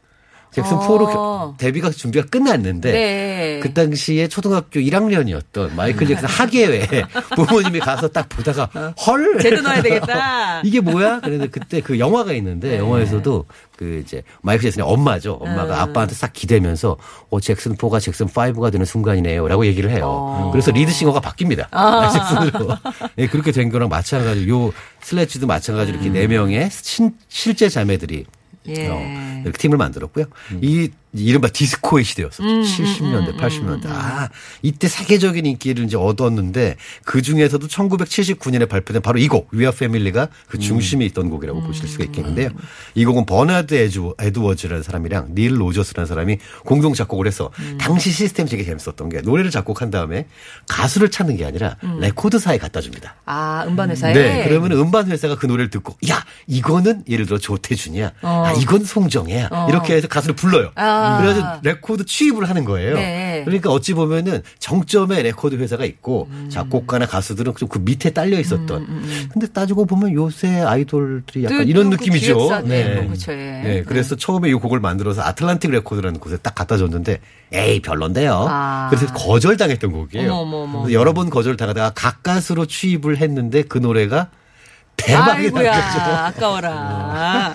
잭슨 0.51 0.77
어. 0.77 0.87
4로 0.87 1.57
데뷔가 1.57 1.91
준비가 1.91 2.25
끝났는데 2.25 2.91
네. 2.91 3.59
그 3.61 3.73
당시에 3.73 4.27
초등학교 4.27 4.79
1학년이었던 4.79 5.73
마이클 5.75 6.07
잭슨 6.07 6.27
학예회 6.27 6.79
부모님이 7.35 7.79
가서 7.79 8.07
딱 8.07 8.27
보다가 8.29 8.93
헐 9.05 9.39
쟤도 9.39 9.61
넣어야 9.61 9.81
되겠다. 9.81 10.61
이게 10.65 10.79
뭐야? 10.79 11.19
그런데 11.23 11.47
그때 11.47 11.81
그 11.81 11.99
영화가 11.99 12.33
있는데 12.33 12.71
네. 12.71 12.77
영화에서도 12.77 13.45
그 13.77 14.01
이제 14.03 14.23
마이클 14.41 14.63
잭슨의 14.63 14.85
엄마죠. 14.87 15.33
엄마가 15.33 15.75
음. 15.75 15.79
아빠한테 15.89 16.15
싹 16.15 16.33
기대면서 16.33 16.97
어 17.29 17.39
잭슨 17.39 17.75
4가 17.77 18.01
잭슨 18.01 18.27
5가 18.27 18.71
되는 18.71 18.85
순간이네요라고 18.85 19.65
얘기를 19.67 19.89
해요. 19.91 20.49
그래서 20.51 20.71
lead 20.71 20.91
singer가 20.91 21.19
바뀝니다. 21.21 21.67
아. 21.71 22.09
잭슨으로. 22.09 22.75
예, 23.19 23.27
그렇게 23.27 23.51
된 23.51 23.69
거랑 23.69 23.87
마찬가지로 23.89 24.65
요 24.67 24.73
Sledge도 25.01 25.47
마찬가지로 25.47 25.97
음. 25.99 26.03
이렇게 26.03 26.19
네 26.19 26.27
명의 26.27 26.69
신- 26.71 27.13
실제 27.29 27.69
자매들이 27.69 28.25
예. 28.69 28.87
어, 28.87 29.41
이렇게 29.43 29.57
팀을 29.57 29.77
만들었고요. 29.77 30.25
이 30.61 30.89
이른바 31.13 31.47
디스코의 31.47 32.05
시대였었죠. 32.05 32.43
음, 32.43 32.61
70년대, 32.61 33.37
80년대. 33.37 33.87
아, 33.87 34.29
이때 34.61 34.87
세계적인 34.87 35.45
인기를 35.45 35.85
이제 35.85 35.97
얻었는데 35.97 36.75
그 37.03 37.21
중에서도 37.21 37.65
1979년에 37.67 38.69
발표된 38.69 39.01
바로 39.01 39.17
이 39.17 39.27
곡, 39.27 39.47
We 39.51 39.71
Are 39.71 39.87
Family가 39.87 40.27
그 40.47 40.59
중심에 40.59 41.05
있던 41.05 41.29
곡이라고 41.29 41.61
보실 41.63 41.87
수가 41.87 42.03
있겠는데요. 42.05 42.49
이 42.93 43.05
곡은 43.05 43.25
버나드 43.25 43.73
에주, 43.73 44.15
에드워즈라는 44.19 44.83
사람이랑 44.83 45.33
닐 45.33 45.59
로저스라는 45.59 46.05
사람이 46.05 46.37
공동 46.63 46.93
작곡을 46.93 47.25
해서 47.25 47.49
당시 47.79 48.11
시스템이 48.11 48.49
되게 48.49 48.63
재밌었던 48.63 49.09
게 49.09 49.21
노래를 49.21 49.49
작곡한 49.49 49.89
다음에 49.89 50.27
가수를 50.67 51.09
찾는 51.09 51.37
게 51.37 51.45
아니라 51.45 51.77
레코드사에 51.99 52.59
갖다 52.59 52.81
줍니다. 52.81 53.15
아, 53.25 53.65
음반회사에? 53.67 54.13
네, 54.13 54.45
그러면 54.47 54.73
음반 54.73 55.07
회사가 55.09 55.35
그 55.35 55.47
노래를 55.47 55.71
듣고 55.71 55.97
야 56.09 56.23
이거는 56.45 57.03
예를 57.09 57.25
들어 57.25 57.39
조태준이야, 57.39 58.11
어. 58.21 58.43
아 58.45 58.53
이건 58.53 58.83
송정혜야 58.85 59.49
이렇게 59.69 59.95
해서 59.95 60.07
가수를 60.07 60.35
불러요. 60.35 60.71
아. 60.75 60.98
그래서 61.21 61.59
레코드 61.63 62.03
취입을 62.05 62.49
하는 62.49 62.65
거예요. 62.65 62.95
네. 62.95 63.41
그러니까 63.45 63.71
어찌 63.71 63.93
보면은 63.93 64.41
정점에 64.59 65.21
레코드 65.23 65.55
회사가 65.55 65.85
있고 65.85 66.27
음. 66.31 66.49
작곡가나 66.51 67.05
가수들은 67.05 67.55
좀 67.55 67.69
그 67.69 67.77
밑에 67.77 68.09
딸려 68.09 68.39
있었던. 68.39 69.03
근데 69.31 69.47
따지고 69.47 69.85
보면 69.85 70.13
요새 70.13 70.61
아이돌들이 70.61 71.43
약간 71.45 71.59
또 71.59 71.63
이런 71.63 71.89
그 71.91 71.95
느낌이죠. 71.95 72.35
기획사네. 72.35 72.95
뭐 72.95 73.11
그쵸, 73.11 73.31
예. 73.31 73.35
네, 73.35 73.83
그래서 73.85 74.15
처음에 74.15 74.49
이 74.49 74.53
곡을 74.53 74.79
만들어서 74.79 75.21
아틀란틱 75.21 75.69
레코드라는 75.71 76.19
곳에 76.19 76.37
딱 76.37 76.55
갖다 76.55 76.77
줬는데 76.77 77.19
에이 77.53 77.81
별론데요. 77.81 78.45
아. 78.49 78.87
그래서 78.89 79.13
거절당했던 79.13 79.91
곡이에요. 79.91 80.89
여러 80.91 81.13
번 81.13 81.29
거절당하다가 81.29 81.91
가까스로 81.91 82.65
취입을 82.65 83.17
했는데 83.17 83.61
그 83.61 83.77
노래가 83.77 84.29
대박이 84.99 85.31
아이고야. 85.45 86.25
아까워라. 86.27 87.53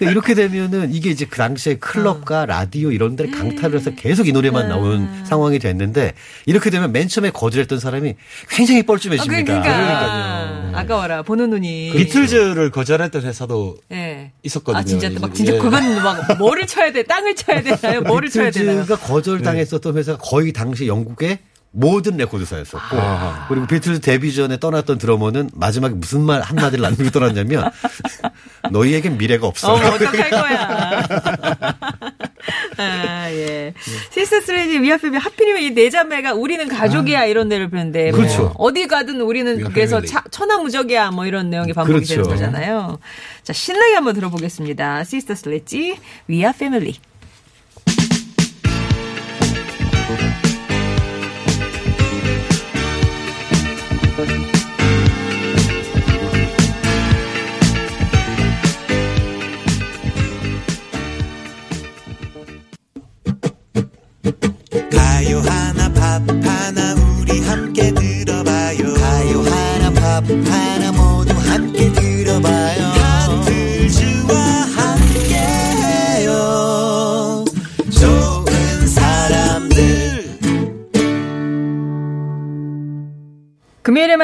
이렇게 0.00 0.34
되면은 0.34 0.92
이게 0.94 1.10
이제 1.10 1.24
그 1.24 1.36
당시에 1.38 1.76
클럽과 1.76 2.42
어. 2.42 2.46
라디오 2.46 2.90
이런 2.90 3.16
데를 3.16 3.30
강타를 3.30 3.78
해서 3.78 3.90
계속 3.90 4.28
이 4.28 4.32
노래만 4.32 4.68
나오는 4.68 5.24
상황이 5.24 5.58
됐는데 5.58 6.14
이렇게 6.46 6.70
되면 6.70 6.92
맨 6.92 7.08
처음에 7.08 7.30
거절했던 7.30 7.78
사람이 7.78 8.14
굉장히 8.48 8.80
아, 8.80 8.84
뻘쭘해집니다. 8.86 9.44
그러니까. 9.44 10.70
아까워라, 10.74 11.22
보는 11.22 11.50
눈이. 11.50 11.92
비틀즈를 11.96 12.70
거절했던 12.70 13.22
회사도 13.22 13.78
예. 13.92 14.32
있었거든요. 14.42 14.80
아, 14.80 14.84
진짜 14.84 15.10
막, 15.20 15.34
진짜 15.34 15.54
예. 15.54 15.58
그건 15.58 16.02
막, 16.02 16.38
뭐를 16.38 16.66
쳐야 16.66 16.92
돼? 16.92 17.02
땅을 17.02 17.34
쳐야 17.34 17.62
되나요? 17.62 18.02
뭐를 18.02 18.28
쳐야 18.28 18.50
되나요? 18.50 18.82
비틀즈가 18.82 19.06
거절당했었던 19.06 19.96
회사가 19.96 20.18
거의 20.18 20.52
당시 20.52 20.86
영국의 20.86 21.38
모든 21.78 22.16
레코드사였었고 22.16 22.96
그리고 23.48 23.66
비틀즈 23.66 24.00
데뷔 24.00 24.34
전에 24.34 24.58
떠났던 24.58 24.96
드러머는 24.96 25.50
마지막에 25.54 25.94
무슨 25.94 26.22
말 26.22 26.40
한마디를 26.40 26.80
남기고 26.82 27.10
떠났냐면 27.10 27.70
너희에겐 28.72 29.18
미래가 29.18 29.46
없어. 29.46 29.74
어머, 29.74 29.86
어떡할 29.88 30.30
거야. 30.30 31.02
아, 32.78 33.30
예. 33.30 33.74
시스터 34.10 34.40
스레지 34.40 34.80
위아fem이 34.80 35.18
하필이면 35.18 35.62
이 35.62 35.70
네 35.76 35.90
자매가 35.90 36.32
우리는 36.34 36.66
가족이야 36.68 37.26
이런 37.26 37.48
노래를 37.50 37.68
부르는데. 37.68 38.10
뭐 38.10 38.20
그렇죠. 38.20 38.54
어디 38.58 38.86
가든 38.86 39.20
우리는 39.20 39.62
그래서. 39.72 40.00
차- 40.00 40.24
천하무적이야 40.30 41.10
뭐 41.10 41.26
이런 41.26 41.50
내용이 41.50 41.72
반복이 41.74 42.06
그렇죠. 42.06 42.14
되는 42.22 42.28
거잖아요. 42.28 42.98
자, 43.42 43.52
신나게 43.52 43.94
한번 43.94 44.14
들어보겠습니다. 44.14 45.04
Sister 45.04 45.34
Sledge 45.34 45.98
We 46.28 46.52
Are 46.52 46.65
Family. 46.65 46.96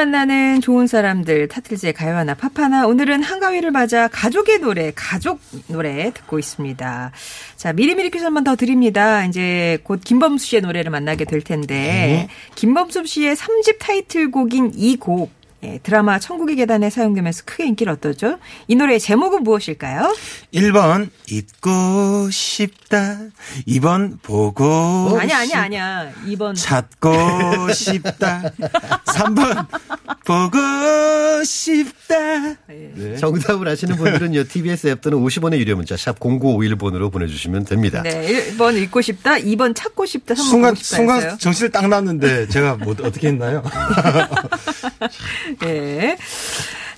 만나는 0.03 0.59
좋은 0.59 0.85
사람들 0.85 1.47
타틀즈의 1.47 1.93
가요 1.93 2.17
하나 2.17 2.33
팝 2.33 2.59
하나 2.59 2.85
오늘은 2.87 3.23
한가위를 3.23 3.71
맞아 3.71 4.09
가족의 4.09 4.59
노래 4.59 4.91
가족 4.93 5.39
노래 5.67 6.11
듣고 6.13 6.39
있습니다. 6.39 7.11
자 7.55 7.71
미리미리 7.73 8.09
퀴즈 8.11 8.23
한 8.25 8.33
번 8.33 8.43
더 8.43 8.57
드립니다. 8.57 9.23
이제 9.25 9.77
곧 9.83 10.01
김범수 10.03 10.45
씨의 10.45 10.61
노래를 10.63 10.91
만나게 10.91 11.23
될 11.23 11.39
텐데 11.41 12.27
김범수 12.55 13.05
씨의 13.05 13.37
3집 13.37 13.77
타이틀곡인 13.79 14.73
이곡 14.75 15.31
예, 15.63 15.79
드라마 15.81 16.19
천국의 16.19 16.57
계단에 16.57 16.89
사용되면서 16.89 17.43
크게 17.45 17.65
인기를 17.67 17.93
얻었죠. 17.93 18.37
이 18.67 18.75
노래의 18.75 18.99
제목은 18.99 19.43
무엇일까요? 19.43 20.13
1번 20.53 21.09
잊고 21.29 22.29
싶다 22.29 23.19
2번 23.67 24.21
보고 24.21 25.17
아니야 25.19 25.39
아니야 25.39 25.61
아니야. 25.61 26.11
2번 26.27 26.53
찾고 26.55 27.71
싶다 27.73 28.51
3번 29.05 29.67
보고 30.25 31.43
싶다 31.45 32.55
정답을 33.19 33.67
아시는 33.69 33.95
분들은요 33.95 34.43
TBS 34.45 34.87
앱 34.87 35.01
또는 35.01 35.19
50원의 35.19 35.59
유료 35.59 35.75
문자 35.77 35.95
샵 35.95 36.19
#0951번으로 36.19 37.09
보내 37.11 37.27
주시면 37.27 37.63
됩니다. 37.65 38.01
네 38.03 38.51
1번 38.57 38.75
읽고 38.83 39.01
싶다 39.01 39.35
2번 39.35 39.73
찾고 39.75 40.05
싶다 40.05 40.33
3번 40.33 40.37
순간 40.49 40.73
보고 40.73 40.83
싶다 40.83 40.95
순간. 40.97 41.37
정신을 41.39 41.71
딱 41.71 41.87
놨는데 41.87 42.47
제가 42.49 42.75
뭐 42.75 42.93
어떻게 43.01 43.29
했나요? 43.29 43.63
예. 45.63 46.17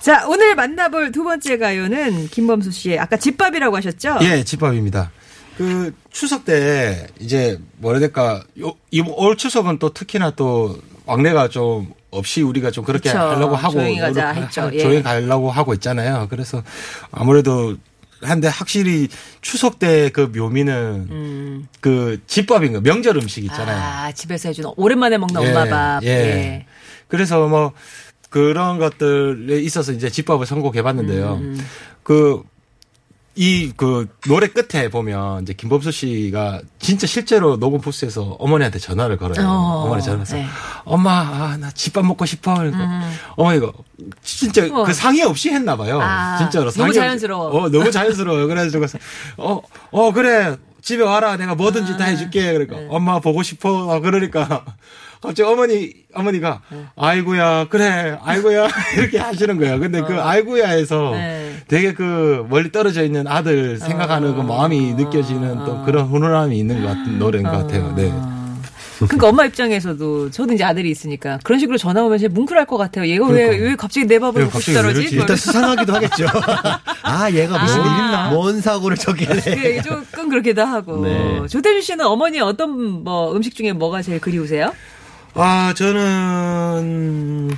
자, 0.00 0.26
오늘 0.28 0.54
만나볼 0.54 1.10
두 1.12 1.24
번째 1.24 1.58
가요는 1.58 2.28
김범수 2.28 2.70
씨의 2.70 2.98
아까 2.98 3.16
집밥이라고 3.16 3.76
하셨죠? 3.76 4.18
예, 4.22 4.44
집밥입니다. 4.44 5.10
그 5.56 5.92
추석 6.10 6.44
때 6.44 7.06
이제 7.18 7.58
뭐라 7.78 7.98
해야 7.98 8.08
될까? 8.08 8.42
요, 8.60 8.74
이번 8.90 9.14
올 9.16 9.36
추석은 9.36 9.78
또 9.78 9.92
특히나 9.92 10.30
또 10.32 10.78
왕래가 11.06 11.48
좀 11.48 11.92
없이 12.10 12.42
우리가 12.42 12.70
좀 12.70 12.84
그렇게 12.84 13.10
그쵸. 13.10 13.18
하려고 13.18 13.56
하고 13.56 13.72
조용히 13.74 13.98
가자 13.98 14.30
했죠. 14.30 14.62
하- 14.62 14.72
예. 14.74 14.78
조용히 14.78 15.02
가려고 15.02 15.50
하고 15.50 15.72
있잖아요. 15.74 16.26
그래서 16.30 16.62
아무래도 17.10 17.76
한데 18.22 18.48
확실히 18.48 19.08
추석 19.40 19.78
때 19.78 20.10
그 20.10 20.30
묘미는 20.34 21.66
그 21.80 22.20
집밥인 22.26 22.72
거 22.74 22.80
명절 22.80 23.16
음식 23.16 23.44
있잖아요. 23.44 23.76
음. 23.76 23.82
아, 23.82 24.12
집에서 24.12 24.48
해주는 24.50 24.70
오랜만에 24.76 25.18
먹는 25.18 25.42
예, 25.42 25.48
엄마 25.48 25.64
밥. 25.64 26.02
예. 26.04 26.08
예. 26.08 26.66
그래서 27.08 27.46
뭐 27.48 27.72
그런 28.36 28.78
것들에 28.78 29.62
있어서 29.62 29.92
이제 29.92 30.10
집밥을 30.10 30.44
선곡해 30.44 30.82
봤는데요. 30.82 31.38
음, 31.40 31.58
그, 32.02 32.42
이, 33.34 33.72
그, 33.74 34.08
노래 34.28 34.46
끝에 34.48 34.90
보면, 34.90 35.44
이제, 35.44 35.54
김범수 35.54 35.90
씨가 35.90 36.60
진짜 36.78 37.06
실제로 37.06 37.56
녹음 37.56 37.80
부스에서 37.80 38.36
어머니한테 38.38 38.78
전화를 38.78 39.16
걸어요. 39.16 39.46
어, 39.48 39.84
어, 39.84 39.88
머니 39.88 40.02
전화해서, 40.02 40.36
네. 40.36 40.42
음. 40.42 40.48
엄마, 40.84 41.12
아, 41.12 41.56
나 41.56 41.70
집밥 41.70 42.04
먹고 42.04 42.26
싶어. 42.26 42.56
그러니까, 42.56 43.08
어머니가, 43.36 43.72
진짜 44.22 44.66
우와. 44.66 44.84
그 44.84 44.92
상의 44.92 45.22
없이 45.22 45.48
했나 45.48 45.74
봐요. 45.74 45.98
아, 46.02 46.36
진짜로. 46.36 46.64
너무 46.64 46.72
상의 46.72 46.88
없이. 46.88 47.00
자연스러워. 47.00 47.48
어, 47.48 47.70
너무 47.70 47.90
자연스러워요. 47.90 48.48
그래가지고, 48.48 48.84
어, 49.38 49.62
어, 49.92 50.12
그래. 50.12 50.56
집에 50.86 51.02
와라. 51.02 51.36
내가 51.36 51.56
뭐든지 51.56 51.96
다 51.98 52.04
해줄게. 52.04 52.52
그러니까 52.52 52.76
엄마 52.88 53.18
보고 53.18 53.42
싶어. 53.42 53.98
그러니까 53.98 54.64
갑자기 55.20 55.42
어머니 55.42 55.92
어머니가 56.14 56.62
아이고야 56.94 57.66
그래 57.68 58.16
아이고야. 58.22 58.68
이렇게 58.96 59.18
하시는 59.18 59.58
거예요. 59.58 59.80
근데 59.80 60.00
그 60.02 60.14
아이고야에서 60.14 61.10
네. 61.14 61.56
되게 61.66 61.92
그 61.92 62.46
멀리 62.48 62.70
떨어져 62.70 63.02
있는 63.02 63.26
아들 63.26 63.78
생각하는 63.78 64.36
그 64.36 64.42
마음이 64.42 64.94
느껴지는 64.94 65.64
또 65.64 65.82
그런 65.82 66.06
훈훈함이 66.06 66.56
있는 66.56 66.80
것 66.80 66.86
같은 66.86 67.18
노래인 67.18 67.42
것 67.42 67.50
같아요. 67.50 67.92
네. 67.96 68.12
그러니까 68.98 69.28
엄마 69.28 69.44
입장에서도 69.44 70.30
저도 70.30 70.54
이제 70.54 70.64
아들이 70.64 70.90
있으니까 70.90 71.38
그런 71.42 71.58
식으로 71.58 71.76
전화 71.78 72.02
오면 72.02 72.18
진짜 72.18 72.32
뭉클할 72.34 72.64
것 72.66 72.76
같아요. 72.78 73.06
얘가 73.06 73.26
왜, 73.26 73.48
왜 73.58 73.76
갑자기 73.76 74.06
내 74.06 74.18
밥을 74.18 74.40
왜 74.40 74.44
먹고 74.46 74.54
갑자기 74.58 74.72
싶다 74.72 74.86
왜 74.86 74.92
그러지? 74.94 75.00
이러지? 75.14 75.16
일단 75.16 75.36
수상하기도 75.36 75.94
하겠죠. 75.94 76.26
아, 77.02 77.30
얘가 77.30 77.62
무슨 77.62 77.80
아. 77.80 78.30
뭔 78.30 78.60
사고를 78.60 78.96
저기네. 78.96 79.34
그게 79.34 79.82
조금 79.82 80.28
그렇기도 80.28 80.62
하고. 80.64 81.02
네. 81.04 81.46
조태준 81.48 81.82
씨는 81.82 82.06
어머니 82.06 82.40
어떤 82.40 83.04
뭐 83.04 83.34
음식 83.36 83.54
중에 83.54 83.72
뭐가 83.72 84.02
제일 84.02 84.20
그리우세요? 84.20 84.72
아 85.34 85.74
저는 85.76 87.50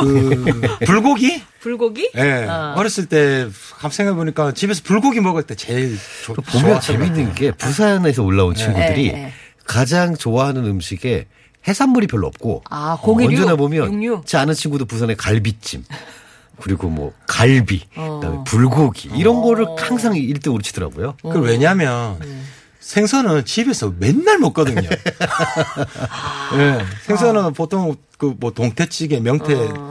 그 0.00 0.60
불고기? 0.86 1.42
불고기? 1.60 2.10
예. 2.16 2.22
네. 2.22 2.46
어. 2.48 2.74
어렸을 2.76 3.06
때 3.06 3.48
생각해 3.90 4.16
보니까 4.16 4.52
집에서 4.52 4.82
불고기 4.84 5.20
먹을 5.20 5.42
때 5.42 5.54
제일 5.54 5.96
좋, 6.24 6.34
보면 6.34 6.80
재밌는. 6.80 7.34
게 7.34 7.52
부산에서 7.52 8.22
올라온 8.22 8.54
친구들이 8.54 9.12
네, 9.12 9.12
네. 9.12 9.32
가장 9.64 10.16
좋아하는 10.16 10.64
음식에 10.66 11.26
해산물이 11.66 12.06
별로 12.08 12.26
없고 12.26 12.64
아, 12.70 12.98
고기류? 13.00 13.30
언제나 13.30 13.56
보면 13.56 13.92
육류? 13.92 14.22
제 14.26 14.36
아는 14.38 14.54
친구도 14.54 14.84
부산에 14.86 15.14
갈비찜 15.14 15.84
그리고 16.60 16.88
뭐 16.88 17.12
갈비 17.26 17.82
어. 17.96 18.20
그다음에 18.20 18.44
불고기 18.44 19.10
이런 19.14 19.42
거를 19.42 19.66
항상 19.78 20.12
1등으로 20.14 20.62
치더라고요. 20.62 21.16
어. 21.22 21.32
그 21.32 21.38
왜냐면 21.40 22.18
생선은 22.80 23.44
집에서 23.44 23.92
맨날 23.98 24.38
먹거든요. 24.38 24.88
예. 26.58 26.84
생선은 27.06 27.52
보통 27.54 27.96
그 28.18 28.34
뭐 28.38 28.52
동태찌개, 28.52 29.18
명태 29.18 29.52
어. 29.54 29.88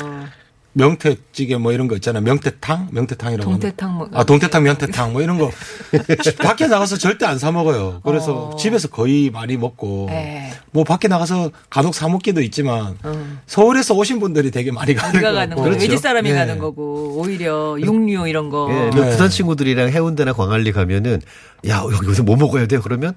명태찌개 0.74 1.58
뭐 1.58 1.74
이런 1.74 1.88
거 1.90 1.96
있잖아요. 1.96 2.24
명태탕, 2.24 2.90
명태탕이라고. 2.92 3.50
동태탕 3.51 3.98
뭐- 3.98 4.10
아 4.13 4.24
동태탕, 4.24 4.63
명태탕 4.63 5.12
뭐 5.13 5.22
이런 5.22 5.38
거 5.38 5.51
밖에 6.42 6.68
나가서 6.68 6.98
절대 6.98 7.25
안 7.25 7.38
사 7.38 7.51
먹어요. 7.51 8.01
그래서 8.04 8.50
어. 8.51 8.56
집에서 8.56 8.88
거의 8.88 9.30
많이 9.32 9.58
먹고 9.58 10.06
네. 10.10 10.51
뭐 10.72 10.84
밖에 10.84 11.08
나가서 11.08 11.51
간혹 11.70 11.94
사 11.96 12.08
먹기도 12.08 12.42
있지만 12.42 12.98
어. 13.04 13.38
서울에서 13.48 13.96
오신 13.96 14.20
분들이 14.20 14.51
되게 14.51 14.72
많이 14.72 14.94
가는 14.94 15.16
우리가 15.16 15.32
거 15.32 15.36
가는 15.36 15.56
거, 15.58 15.63
그렇죠. 15.63 15.82
외지 15.82 15.98
사람이 15.98 16.30
네. 16.30 16.36
가는 16.36 16.58
거고 16.60 17.16
오히려 17.18 17.75
육류 17.80 18.28
이런 18.28 18.50
거. 18.50 18.68
예, 18.72 18.90
뭐 18.96 19.04
네. 19.04 19.10
부산 19.12 19.30
친구들이랑 19.30 19.90
해운대나 19.90 20.34
광안리 20.34 20.72
가면은 20.72 21.22
야 21.68 21.82
여기 21.84 21.96
여기서 22.06 22.24
뭐 22.24 22.36
먹어야 22.38 22.66
돼? 22.68 22.78
그러면 22.78 23.16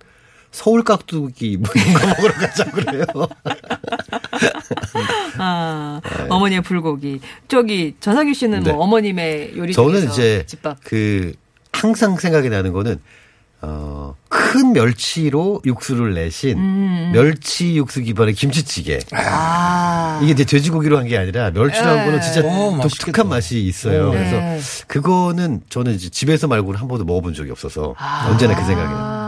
서울 0.50 0.82
깍두기 0.84 1.56
뭐 1.58 1.68
이런 1.74 1.94
거 1.94 2.06
먹으러 2.08 2.32
가자 2.34 2.64
그래요. 2.70 3.04
아, 5.44 6.00
어머니의 6.30 6.62
불고기. 6.62 7.20
저기 7.48 7.94
전상규 8.00 8.32
씨는 8.34 8.62
네. 8.62 8.72
뭐 8.72 8.82
어머님의 8.84 9.52
요리 9.56 9.72
저는 9.72 10.10
이제 10.10 10.44
집밥. 10.46 10.78
그 10.84 11.32
항상 11.72 12.16
생각이 12.16 12.48
나는 12.48 12.72
거는 12.72 13.00
어, 13.66 14.14
큰 14.28 14.72
멸치로 14.74 15.62
육수를 15.64 16.12
내신 16.14 17.12
멸치 17.12 17.76
육수 17.76 18.02
기반의 18.02 18.34
김치찌개. 18.34 18.98
아. 19.12 20.20
이게 20.22 20.32
이제 20.32 20.44
돼지고기로 20.44 20.98
한 20.98 21.04
게 21.08 21.16
아니라 21.16 21.50
멸치로 21.50 21.86
한 21.86 22.04
거는 22.04 22.20
진짜 22.20 22.42
오. 22.42 22.78
독특한 22.82 23.28
맛이 23.28 23.60
있어요. 23.62 24.08
오. 24.08 24.10
그래서 24.10 24.36
네. 24.36 24.60
그거는 24.86 25.62
저는 25.70 25.94
이제 25.94 26.10
집에서 26.10 26.46
말고는 26.46 26.78
한 26.78 26.88
번도 26.88 27.04
먹어본 27.04 27.32
적이 27.34 27.52
없어서 27.52 27.94
언제나 28.28 28.54
그 28.54 28.64
생각이 28.66 28.92
나요. 28.92 29.23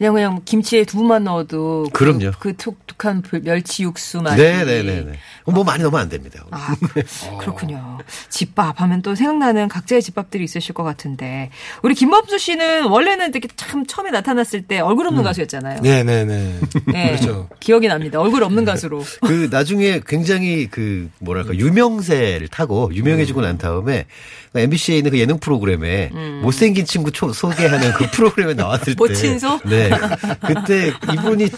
아, 0.00 0.10
그냥 0.10 0.14
그냥 0.14 0.40
김치에 0.46 0.84
두부만 0.84 1.24
넣어도 1.24 1.86
그- 1.92 2.04
그럼요. 2.06 2.32
그, 2.38 2.56
톡톡한 2.56 3.20
불- 3.20 3.42
멸치 3.42 3.82
육수 3.82 4.22
맛이. 4.22 4.40
네네네네. 4.40 5.12
뭐 5.46 5.62
많이 5.64 5.82
넣으면 5.82 6.00
안 6.00 6.08
됩니다. 6.08 6.44
아, 6.50 6.74
그, 6.94 7.02
그렇군요. 7.38 7.98
집밥 8.30 8.80
하면 8.80 9.02
또 9.02 9.14
생각나는 9.14 9.68
각자의 9.68 10.00
집밥들이 10.00 10.44
있으실 10.44 10.74
것 10.74 10.84
같은데. 10.84 11.50
우리 11.82 11.94
김범수 11.94 12.38
씨는 12.38 12.84
원래는 12.84 13.30
되게 13.32 13.48
참 13.56 13.84
처음에 13.84 14.10
나타났을 14.10 14.62
때 14.62 14.80
얼굴 14.80 15.06
없는 15.08 15.22
가수였잖아요. 15.22 15.80
네네네. 15.82 16.60
네, 16.86 17.06
그렇죠. 17.20 17.48
기억이 17.60 17.88
납니다. 17.88 18.20
얼굴 18.20 18.42
없는 18.42 18.64
가수로. 18.64 19.02
그 19.26 19.48
나중에 19.50 20.00
굉장히 20.06 20.68
그 20.70 21.10
뭐랄까 21.18 21.54
유명세를 21.54 22.48
타고 22.48 22.90
유명해지고 22.94 23.40
난 23.42 23.58
다음에 23.58 24.06
MBC에 24.54 24.96
있는 24.96 25.10
그 25.10 25.18
예능 25.18 25.38
프로그램에 25.38 26.10
못생긴 26.42 26.84
친구 26.86 27.10
초- 27.12 27.32
소개하는 27.32 27.92
그 27.92 28.08
프로그램에 28.10 28.54
나왔을 28.54 28.94
때 28.94 28.96
모친소? 28.96 29.60
네. 29.66 29.89
그때 30.46 30.92
이분이 31.12 31.48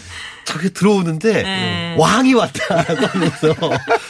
저기 0.45 0.73
들어오는데 0.73 1.43
네. 1.43 1.95
왕이 1.97 2.33
왔다 2.33 2.77
하면서 2.77 3.55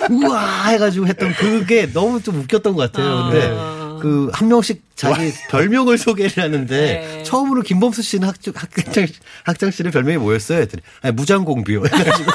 우와 0.09 0.65
해가지고 0.67 1.07
했던 1.07 1.33
그게 1.33 1.91
너무 1.91 2.21
좀 2.21 2.39
웃겼던 2.39 2.75
것 2.75 2.91
같아요. 2.91 3.29
근데 3.31 3.83
그한 4.03 4.49
명씩 4.49 4.83
자기 4.95 5.31
별명을 5.49 5.97
소개를 5.97 6.43
하는데 6.43 6.67
네. 6.67 7.23
처음으로 7.23 7.61
김범수 7.61 8.01
씨는 8.01 8.27
학장, 8.27 8.53
학장, 8.55 9.07
학장 9.45 9.71
씨는 9.71 9.91
별명이 9.91 10.17
뭐였어요? 10.17 10.59
했더니 10.59 10.83
아니, 11.01 11.13
무장공비요. 11.13 11.83
해가지고 11.85 12.31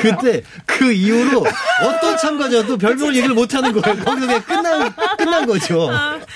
그때 0.00 0.42
그 0.64 0.92
이후로 0.92 1.44
어떤 1.84 2.16
참가자도 2.16 2.78
별명을 2.78 3.16
얘기를 3.16 3.34
못 3.34 3.54
하는 3.54 3.78
거예요. 3.78 3.98
거기서 4.02 4.26
그냥 4.26 4.42
끝난, 4.44 4.94
끝난 5.18 5.46
거죠. 5.46 5.90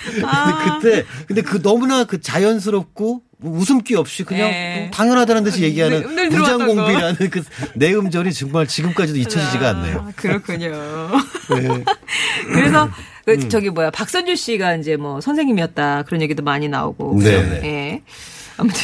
근데 0.04 0.80
그때, 0.80 1.04
근데 1.26 1.42
그 1.42 1.62
너무나 1.62 2.04
그 2.04 2.20
자연스럽고 2.20 3.22
웃음기 3.44 3.94
없이 3.96 4.24
그냥 4.24 4.50
네. 4.50 4.90
당연하다는 4.92 5.44
듯이 5.44 5.62
얘기하는 5.62 6.02
늘- 6.02 6.14
늘 6.14 6.28
들어왔던 6.30 6.59
거. 6.59 6.64
무장공비라는 6.66 7.30
그 7.30 7.42
내음절이 7.74 8.33
정말 8.33 8.66
지금까지도 8.66 9.18
잊혀지지가 9.18 9.68
않네요. 9.70 9.98
아, 10.09 10.12
그렇군요. 10.16 10.72
그래서 12.52 12.90
그 13.24 13.48
저기 13.48 13.70
뭐야 13.70 13.90
박선주 13.90 14.37
씨가 14.37 14.76
이제 14.76 14.96
뭐 14.96 15.20
선생님이었다 15.20 16.02
그런 16.02 16.22
얘기도 16.22 16.42
많이 16.42 16.68
나오고. 16.68 17.18
네, 17.20 17.24
그죠? 17.42 17.50
네. 17.54 17.61
예. 17.64 18.02
아무튼 18.57 18.80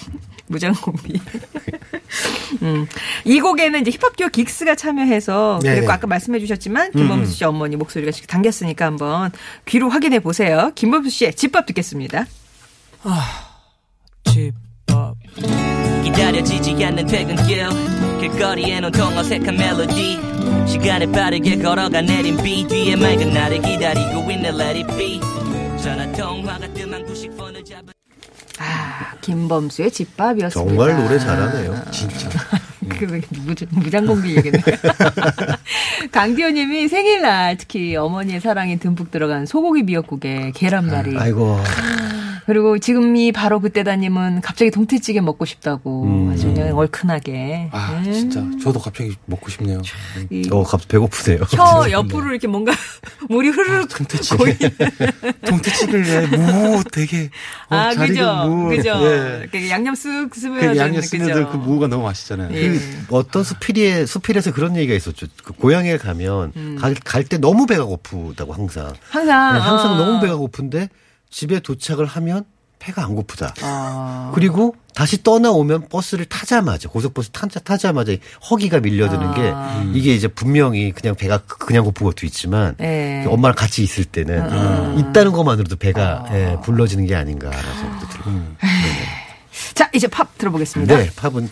무장공비. 0.48 1.20
음. 2.62 2.86
이 3.24 3.40
곡에는 3.40 3.80
이제 3.80 3.90
힙합 3.90 4.16
듀오 4.16 4.28
긱스가 4.28 4.74
참여해서 4.74 5.60
네, 5.62 5.70
그리고 5.74 5.86
네. 5.86 5.92
아까 5.92 6.06
말씀해 6.06 6.38
주셨지만 6.40 6.92
김범수 6.92 7.32
씨 7.32 7.44
어머니 7.44 7.76
목소리가 7.76 8.12
지금 8.12 8.26
담겼으니까 8.26 8.84
한번 8.84 9.30
귀로 9.66 9.88
확인해 9.88 10.20
보세요. 10.20 10.72
김범수 10.74 11.08
씨의 11.10 11.34
집밥 11.34 11.64
듣겠습니다. 11.66 12.26
집밥 14.32 15.14
기다려지지 16.02 16.82
않는 16.84 17.06
퇴근길 17.06 17.68
길거리엔 18.20 18.84
온통 18.84 19.16
어색한 19.18 19.56
멜로디 19.56 20.18
시간을 20.66 21.12
빠르게 21.12 21.58
걸어가 21.58 22.00
내린 22.00 22.36
비 22.38 22.66
뒤에 22.66 22.96
맑은 22.96 23.34
나를 23.34 23.60
기다리고 23.60 24.30
있는 24.30 24.58
Let 24.58 24.84
it 24.84 24.96
be 24.96 25.20
전화 25.82 26.10
통화가 26.12 26.66
뜸한 26.72 27.04
90번을 27.04 27.64
잡은 27.64 27.92
아 28.58 29.14
김범수의 29.20 29.90
집밥이었습니다. 29.90 30.76
정말 30.76 30.96
노래 30.96 31.18
잘하네요. 31.18 31.82
진짜. 31.90 32.28
그 32.98 33.20
무장, 33.44 33.68
무장공비 33.70 34.36
얘기네. 34.36 34.58
강디호님이 36.10 36.88
생일날 36.88 37.56
특히 37.56 37.96
어머니의 37.96 38.40
사랑이 38.40 38.78
듬뿍 38.78 39.10
들어간 39.10 39.46
소고기 39.46 39.82
미역국에 39.82 40.52
계란말이 40.54 41.16
아이고. 41.18 41.58
그리고 42.46 42.78
지금이 42.78 43.32
바로 43.32 43.60
그때다님은 43.60 44.40
갑자기 44.40 44.70
동태찌개 44.70 45.20
먹고 45.20 45.44
싶다고 45.44 46.04
음. 46.04 46.30
아주 46.32 46.52
그냥 46.52 46.76
얼큰하게 46.76 47.68
아 47.72 48.02
음. 48.04 48.12
진짜 48.12 48.44
저도 48.62 48.80
갑자기 48.80 49.14
먹고 49.26 49.48
싶네요. 49.50 49.82
이 50.30 50.48
어, 50.50 50.62
갑자기 50.62 50.88
배고프세요. 50.92 51.38
혀 51.38 51.90
옆으로 51.90 52.30
이렇게 52.30 52.46
뭔가 52.48 52.72
물이 53.28 53.50
흐르륵 53.50 53.88
고이는 54.38 54.56
동태찌개를 55.46 56.28
무 56.28 56.82
되게 56.90 57.30
어, 57.68 57.76
아잘 57.76 58.08
그죠 58.08 58.34
무. 58.46 58.68
그죠 58.70 58.90
예. 59.02 59.70
양념 59.70 59.94
쓱그 59.94 60.34
스며든 60.34 60.76
양념 60.76 61.02
스며들? 61.02 61.48
그 61.48 61.56
무가 61.56 61.86
너무 61.86 62.04
맛있잖아요. 62.04 62.54
예. 62.54 62.70
그 62.70 63.06
어떤 63.10 63.44
수필에 63.44 64.06
수필에서 64.06 64.52
그런 64.52 64.76
얘기가 64.76 64.94
있었죠. 64.94 65.26
그 65.44 65.52
고향에 65.52 65.96
가면 65.96 66.52
갈때 67.04 67.38
너무 67.38 67.66
배가 67.66 67.84
고프다고 67.84 68.52
항상. 68.52 68.92
항상 69.08 69.54
네, 69.54 69.60
항상 69.60 69.92
아. 69.94 69.98
너무 69.98 70.20
배가 70.20 70.36
고픈데 70.36 70.88
집에 71.32 71.58
도착을 71.58 72.06
하면 72.06 72.44
배가 72.78 73.04
안 73.04 73.14
고프다. 73.14 73.54
아. 73.62 74.32
그리고 74.34 74.74
다시 74.94 75.22
떠나오면 75.22 75.88
버스를 75.88 76.24
타자마자 76.26 76.88
고속버스 76.88 77.30
타자, 77.30 77.60
타자마자 77.60 78.12
허기가 78.50 78.80
밀려드는 78.80 79.34
게 79.34 79.52
아. 79.54 79.90
이게 79.94 80.14
이제 80.14 80.28
분명히 80.28 80.92
그냥 80.92 81.14
배가 81.14 81.38
그냥 81.38 81.84
고픈 81.84 82.04
것도 82.04 82.26
있지만 82.26 82.74
네. 82.78 83.24
엄마랑 83.26 83.54
같이 83.54 83.82
있을 83.82 84.04
때는 84.04 84.98
있다는 84.98 85.32
것만으로도 85.32 85.76
배가 85.76 86.26
예, 86.32 86.56
불러지는 86.64 87.06
게 87.06 87.14
아닌가라는 87.14 87.74
생각도 87.76 88.08
들어요. 88.08 88.42
자 89.74 89.88
이제 89.94 90.08
팝 90.08 90.36
들어보겠습니다. 90.36 90.96
네, 90.96 91.10
팝은 91.14 91.48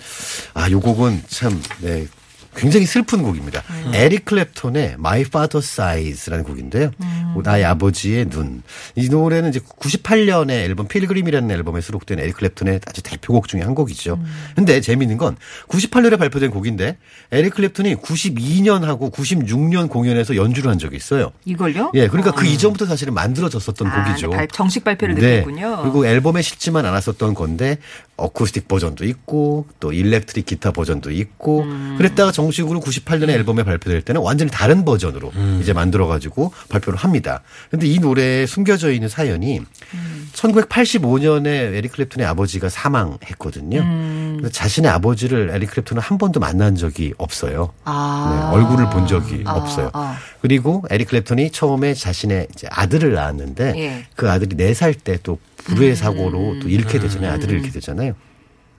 아, 0.55 0.71
요 0.71 0.81
곡은 0.81 1.23
참 1.29 1.63
네. 1.81 2.07
굉장히 2.57 2.85
슬픈 2.87 3.23
곡입니다. 3.23 3.63
음. 3.71 3.93
에릭 3.95 4.25
클랩톤의 4.25 4.95
My 4.95 5.25
Father's 5.25 5.81
Eyes라는 5.81 6.45
곡인데요. 6.45 6.91
음. 7.03 7.41
나의 7.45 7.65
아버지의 7.65 8.29
눈. 8.29 8.63
이 8.97 9.09
노래는 9.09 9.51
이제 9.51 9.61
98년에 9.61 10.51
앨범 10.51 10.89
Pilgrim이라는 10.89 11.51
앨범에 11.51 11.81
수록된 11.81 12.19
에릭 12.19 12.37
클랩톤의 12.39 12.83
아주 12.89 13.03
대표곡 13.03 13.47
중에 13.49 13.63
한 13.63 13.75
곡이죠. 13.75 14.15
음. 14.15 14.27
근데 14.57 14.81
재미있는 14.81 15.17
건 15.17 15.37
98년에 15.69 16.19
발표된 16.19 16.51
곡인데 16.51 16.99
에릭 17.31 17.55
클랩톤이 17.55 18.03
92년하고 18.03 19.13
96년 19.13 19.89
공연에서 19.89 20.37
연주를 20.37 20.71
한 20.71 20.79
적이 20.79 20.97
있어요. 20.97 21.33
이걸요? 21.45 21.93
예, 21.95 22.09
그러니까 22.09 22.33
그 22.33 22.47
이전부터 22.47 22.87
사실은 22.87 23.15
만들어졌었던 23.15 23.87
아, 23.89 24.05
곡이죠. 24.05 24.31
발- 24.31 24.49
정식 24.49 24.85
발표를 24.85 25.15
네. 25.15 25.37
늦게 25.39 25.54
했군요. 25.54 25.83
그리고 25.83 26.07
앨범에 26.07 26.43
실지만 26.43 26.85
않았었던 26.85 27.35
건데 27.35 27.79
어쿠스틱 28.21 28.69
버전도 28.69 29.05
있고 29.07 29.67
또 29.81 29.93
electric 29.93 30.47
기타 30.47 30.71
버전도 30.71 31.11
있고 31.11 31.63
음. 31.63 31.95
그랬다가 31.99 32.33
정식으로 32.33 32.81
98년에 32.81 33.31
앨범에 33.31 33.65
발표될 33.65 34.03
때는 34.03 34.21
완전히 34.21 34.51
다른 34.51 34.85
버전으로 34.85 35.33
이제 35.61 35.73
만들어 35.73 36.07
가지고 36.07 36.53
발표를 36.69 36.99
합니다. 36.99 37.43
근데 37.71 37.87
이 37.87 37.99
노래에 37.99 38.47
숨겨져 38.47 38.93
있는 38.93 39.09
사연이 39.09 39.61
음. 39.95 40.31
1985년에 40.33 41.47
에릭 41.47 41.93
클랩톤의 41.93 42.25
아버지가 42.25 42.69
사망했거든요. 42.69 43.81
음. 43.81 44.37
그래서 44.39 44.53
자신의 44.53 44.91
아버지를 44.91 45.51
에릭 45.51 45.71
클랩톤은 45.71 46.01
한 46.01 46.19
번도 46.19 46.41
만난 46.41 46.77
적이 46.77 47.15
없어요. 47.19 47.73
아. 47.85 48.51
네, 48.53 48.57
얼굴을 48.57 48.91
본 48.91 49.07
적이 49.07 49.43
아, 49.47 49.55
없어요. 49.55 49.91
아. 49.93 50.19
그리고 50.41 50.85
에릭 50.91 51.09
클랩톤이 51.09 51.53
처음에 51.53 51.95
자신의 51.95 52.49
아들을 52.71 53.13
낳았는데 53.13 53.75
예. 53.77 54.07
그 54.15 54.31
아들이 54.31 54.57
네살때 54.57 55.19
또 55.23 55.39
불의의 55.65 55.93
음. 55.93 55.95
사고로 55.95 56.61
또 56.61 56.69
잃게 56.69 56.99
되잖아요. 56.99 57.33
아들을 57.33 57.55
잃게 57.57 57.71
되잖아요. 57.71 58.15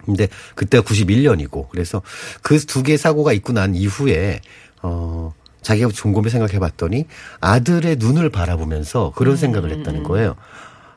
근데 0.05 0.27
그때가 0.55 0.83
91년이고 0.83 1.69
그래서 1.69 2.01
그 2.41 2.57
두 2.65 2.83
개의 2.83 2.97
사고가 2.97 3.33
있고 3.33 3.53
난 3.53 3.75
이후에 3.75 4.41
어 4.81 5.33
자기가 5.61 5.89
곰곰이 6.01 6.29
생각해 6.29 6.57
봤더니 6.59 7.05
아들의 7.39 7.97
눈을 7.97 8.29
바라보면서 8.31 9.09
음, 9.09 9.11
그런 9.15 9.37
생각을 9.37 9.69
했다는 9.71 10.03
거예요. 10.03 10.35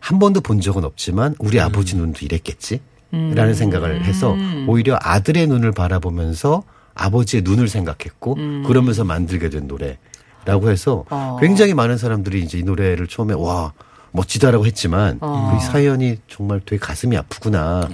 한 0.01 0.18
번도 0.18 0.40
본 0.40 0.61
적은 0.61 0.85
없지만 0.85 1.35
우리 1.38 1.61
아버지 1.61 1.97
눈도 1.97 2.25
이랬겠지? 2.25 2.81
라는 3.12 3.55
생각을 3.55 4.05
해서 4.05 4.35
오히려 4.66 4.99
아들의 5.01 5.47
눈을 5.47 5.70
바라보면서 5.70 6.64
아버지의 6.94 7.42
눈을 7.44 7.68
생각했고 7.68 8.35
그러면서 8.66 9.05
만들게 9.05 9.51
된 9.51 9.68
노래라고 9.68 10.68
해서 10.68 11.05
어. 11.11 11.37
굉장히 11.40 11.75
많은 11.75 11.97
사람들이 11.97 12.42
이제 12.42 12.59
이 12.59 12.64
노래를 12.64 13.07
처음에 13.07 13.35
와 13.35 13.73
멋지다라고 14.18 14.64
했지만 14.64 15.18
어. 15.20 15.59
그 15.59 15.66
사연이 15.66 16.18
정말 16.29 16.61
되게 16.64 16.79
가슴이 16.79 17.16
아프구나. 17.16 17.88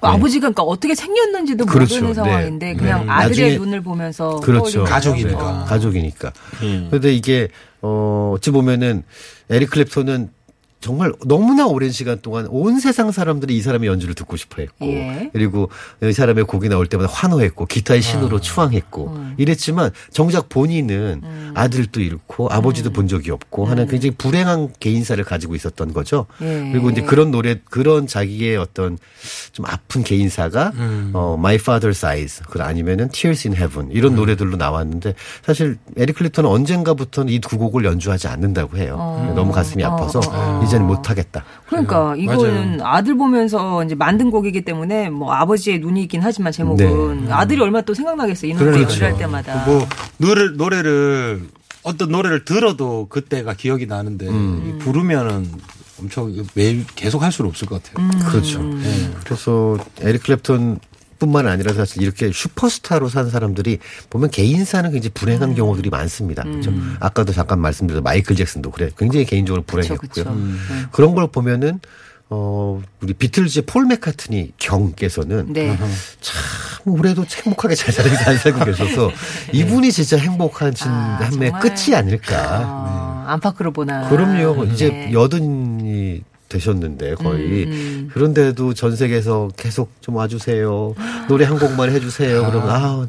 그 0.00 0.06
아버지가 0.06 0.42
그러니까 0.42 0.62
어떻게 0.62 0.94
생겼는지도 0.94 1.64
네. 1.64 1.72
그렇죠. 1.72 1.94
모르는 1.96 2.14
상황인데 2.14 2.66
네. 2.66 2.74
그냥 2.76 3.06
네. 3.06 3.10
아들의 3.12 3.52
나중에- 3.56 3.58
눈을 3.58 3.80
보면서 3.80 4.36
그렇죠. 4.40 4.84
가족이니까. 4.84 5.58
네, 5.60 5.64
가족이니까. 5.68 6.32
음. 6.62 6.86
그런데 6.90 7.12
이게 7.14 7.48
어 7.80 8.32
어찌 8.36 8.50
보면은 8.50 9.02
에릭 9.50 9.70
클랩톤은 9.70 10.28
정말 10.80 11.12
너무나 11.26 11.66
오랜 11.66 11.90
시간 11.90 12.20
동안 12.20 12.46
온 12.50 12.78
세상 12.78 13.10
사람들이 13.10 13.56
이 13.56 13.62
사람의 13.62 13.88
연주를 13.88 14.14
듣고 14.14 14.36
싶어 14.36 14.62
했고 14.62 14.86
예. 14.86 15.28
그리고 15.32 15.70
이 16.02 16.12
사람의 16.12 16.44
곡이 16.44 16.68
나올 16.68 16.86
때마다 16.86 17.10
환호했고 17.12 17.66
기타의 17.66 18.00
신으로 18.00 18.40
추앙했고 18.40 19.08
음. 19.08 19.34
이랬지만 19.38 19.90
정작 20.12 20.48
본인은 20.48 21.22
아들도 21.54 22.00
잃고 22.00 22.48
아버지도 22.50 22.92
본 22.92 23.08
적이 23.08 23.32
없고 23.32 23.66
하는 23.66 23.88
굉장히 23.88 24.14
불행한 24.16 24.72
개인사를 24.78 25.22
가지고 25.24 25.56
있었던 25.56 25.92
거죠. 25.92 26.26
음. 26.42 26.66
예. 26.68 26.72
그리고 26.72 26.90
이제 26.90 27.02
그런 27.02 27.32
노래 27.32 27.56
그런 27.64 28.06
자기의 28.06 28.56
어떤 28.56 28.98
좀 29.50 29.66
아픈 29.66 30.04
개인사가 30.04 30.70
음. 30.76 31.10
어 31.12 31.34
My 31.38 31.56
Father's 31.58 32.06
Eyes 32.06 32.42
그 32.48 32.62
아니면은 32.62 33.08
Tears 33.08 33.48
in 33.48 33.56
Heaven 33.60 33.90
이런 33.90 34.14
노래들로 34.14 34.56
나왔는데 34.56 35.14
사실 35.44 35.76
에릭 35.96 36.18
클리턴은 36.18 36.48
언젠가부터는 36.48 37.32
이 37.32 37.38
두 37.48 37.56
곡을 37.56 37.84
연주하지 37.84 38.28
않는다고 38.28 38.76
해요. 38.76 38.96
어. 38.98 39.32
너무 39.34 39.52
가슴이 39.52 39.82
아파서 39.82 40.20
이제는 40.68 40.86
못 40.86 41.10
하겠다. 41.10 41.44
그러니까 41.66 42.14
네, 42.14 42.22
이거는 42.22 42.80
아들 42.82 43.16
보면서 43.16 43.82
이제 43.84 43.94
만든 43.94 44.30
곡이기 44.30 44.62
때문에 44.62 45.10
뭐 45.10 45.32
아버지의 45.32 45.80
눈이 45.80 46.02
있긴 46.02 46.20
하지만 46.22 46.52
제목은 46.52 47.30
아들이 47.32 47.60
얼마 47.60 47.80
또 47.80 47.94
생각나겠어요. 47.94 48.50
이 48.50 48.54
노래 48.54 48.64
네. 48.66 48.70
그러니까요. 48.72 48.92
연주할 48.92 49.18
때마다. 49.18 49.64
뭐 49.64 49.86
노래 50.18 50.48
노래를 50.56 51.48
어떤 51.82 52.10
노래를 52.10 52.44
들어도 52.44 53.06
그때가 53.08 53.54
기억이 53.54 53.86
나는데 53.86 54.28
음. 54.28 54.74
이 54.76 54.78
부르면은 54.84 55.50
엄청 56.00 56.32
매일 56.54 56.86
계속 56.94 57.22
할 57.22 57.32
수는 57.32 57.48
없을 57.48 57.66
것 57.66 57.82
같아요. 57.82 58.06
음. 58.06 58.10
그렇죠. 58.30 58.60
그래서 59.24 59.76
에릭 60.00 60.22
클랩턴 60.22 60.78
뿐만 61.18 61.46
아니라 61.46 61.72
사실 61.72 62.02
이렇게 62.02 62.30
슈퍼스타로 62.32 63.08
산 63.08 63.30
사람들이 63.30 63.78
보면 64.10 64.30
개인사는 64.30 64.90
굉장히 64.90 65.10
음. 65.10 65.14
불행한 65.14 65.54
경우들이 65.54 65.90
많습니다. 65.90 66.42
그렇죠? 66.44 66.72
아까도 67.00 67.32
잠깐 67.32 67.60
말씀드렸던 67.60 68.02
마이클 68.02 68.36
잭슨도 68.36 68.70
그래. 68.70 68.90
굉장히 68.96 69.24
개인적으로 69.24 69.62
불행했고요. 69.62 69.98
그쵸, 69.98 70.24
그쵸. 70.24 70.30
음. 70.30 70.58
그런 70.92 71.14
걸 71.14 71.26
보면은 71.28 71.80
어 72.30 72.82
우리 73.00 73.14
비틀즈의 73.14 73.64
폴 73.66 73.86
맥카트니 73.86 74.52
경께서는 74.58 75.52
네. 75.54 75.78
참 76.20 76.92
올해도 76.92 77.24
행복하게 77.24 77.74
잘 77.74 77.92
살고 77.92 78.16
잘 78.16 78.36
살고 78.36 78.64
계셔서 78.66 79.10
이분이 79.52 79.90
진짜 79.92 80.18
행복한 80.18 80.74
진 80.74 80.88
아. 80.90 81.18
끝이 81.60 81.94
아닐까. 81.94 82.36
아, 82.36 83.24
안팎으로 83.28 83.72
보나. 83.72 84.08
그럼요. 84.10 84.64
이제 84.64 84.88
네. 84.88 85.12
여든이 85.12 86.22
되셨는데 86.48 87.14
거의 87.16 87.64
음, 87.64 88.10
그런데도 88.12 88.74
전 88.74 88.96
세계에서 88.96 89.50
계속 89.56 89.92
좀 90.00 90.16
와주세요. 90.16 90.94
노래 91.28 91.44
한 91.44 91.58
곡만 91.58 91.90
해주세요. 91.90 92.46
그러면 92.50 92.68
아. 92.70 93.06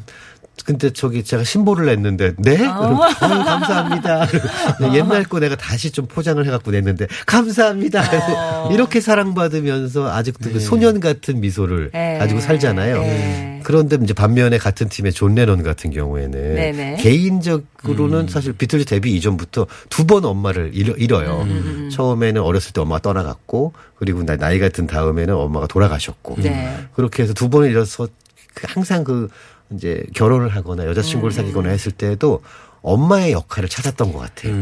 근데 0.64 0.90
저기 0.90 1.24
제가 1.24 1.44
신보를 1.44 1.86
냈는데 1.86 2.34
네? 2.38 2.56
그럼, 2.56 3.00
어유 3.00 3.08
감사합니다. 3.44 4.26
옛날 4.94 5.24
거 5.24 5.40
내가 5.40 5.56
다시 5.56 5.90
좀 5.90 6.06
포장을 6.06 6.44
해갖고 6.44 6.70
냈는데 6.70 7.06
감사합니다. 7.26 8.66
어. 8.66 8.70
이렇게 8.74 9.00
사랑받으면서 9.00 10.10
아직도 10.12 10.50
그 10.52 10.60
소년 10.60 11.00
같은 11.00 11.40
미소를 11.40 11.90
네. 11.92 12.18
가지고 12.18 12.40
살잖아요. 12.40 13.00
네. 13.00 13.60
그런데 13.62 13.98
이제 14.02 14.14
반면에 14.14 14.56
같은 14.58 14.88
팀의 14.88 15.12
존 15.12 15.34
레논 15.34 15.62
같은 15.62 15.90
경우에는 15.90 16.54
네네. 16.54 16.96
개인적으로는 16.96 18.28
사실 18.28 18.52
비틀즈 18.54 18.86
데뷔 18.86 19.14
이전부터 19.16 19.66
두 19.88 20.06
번 20.10 20.24
엄마를 20.24 20.70
잃어, 20.72 20.94
잃어 20.94 21.24
요. 21.24 21.42
음, 21.46 21.88
처음에는 21.92 22.40
어렸을 22.42 22.72
때 22.72 22.80
엄마가 22.80 23.00
떠나갔고 23.02 23.74
그리고 23.96 24.24
나- 24.24 24.34
나이가 24.36 24.68
든 24.70 24.86
다음에는 24.88 25.32
엄마가 25.34 25.66
돌아가셨고 25.68 26.36
네. 26.38 26.78
그렇게 26.94 27.22
해서 27.22 27.32
두 27.34 27.48
번을 27.50 27.70
잃어서 27.70 28.08
그 28.54 28.66
항상 28.68 29.04
그 29.04 29.28
이제 29.72 30.04
결혼을 30.14 30.48
하거나 30.48 30.86
여자친구를 30.86 31.32
사귀거나 31.32 31.70
했을 31.70 31.92
때도 31.92 32.42
엄마의 32.82 33.32
역할을 33.32 33.68
찾았던 33.68 34.12
것 34.12 34.20
같아요. 34.20 34.54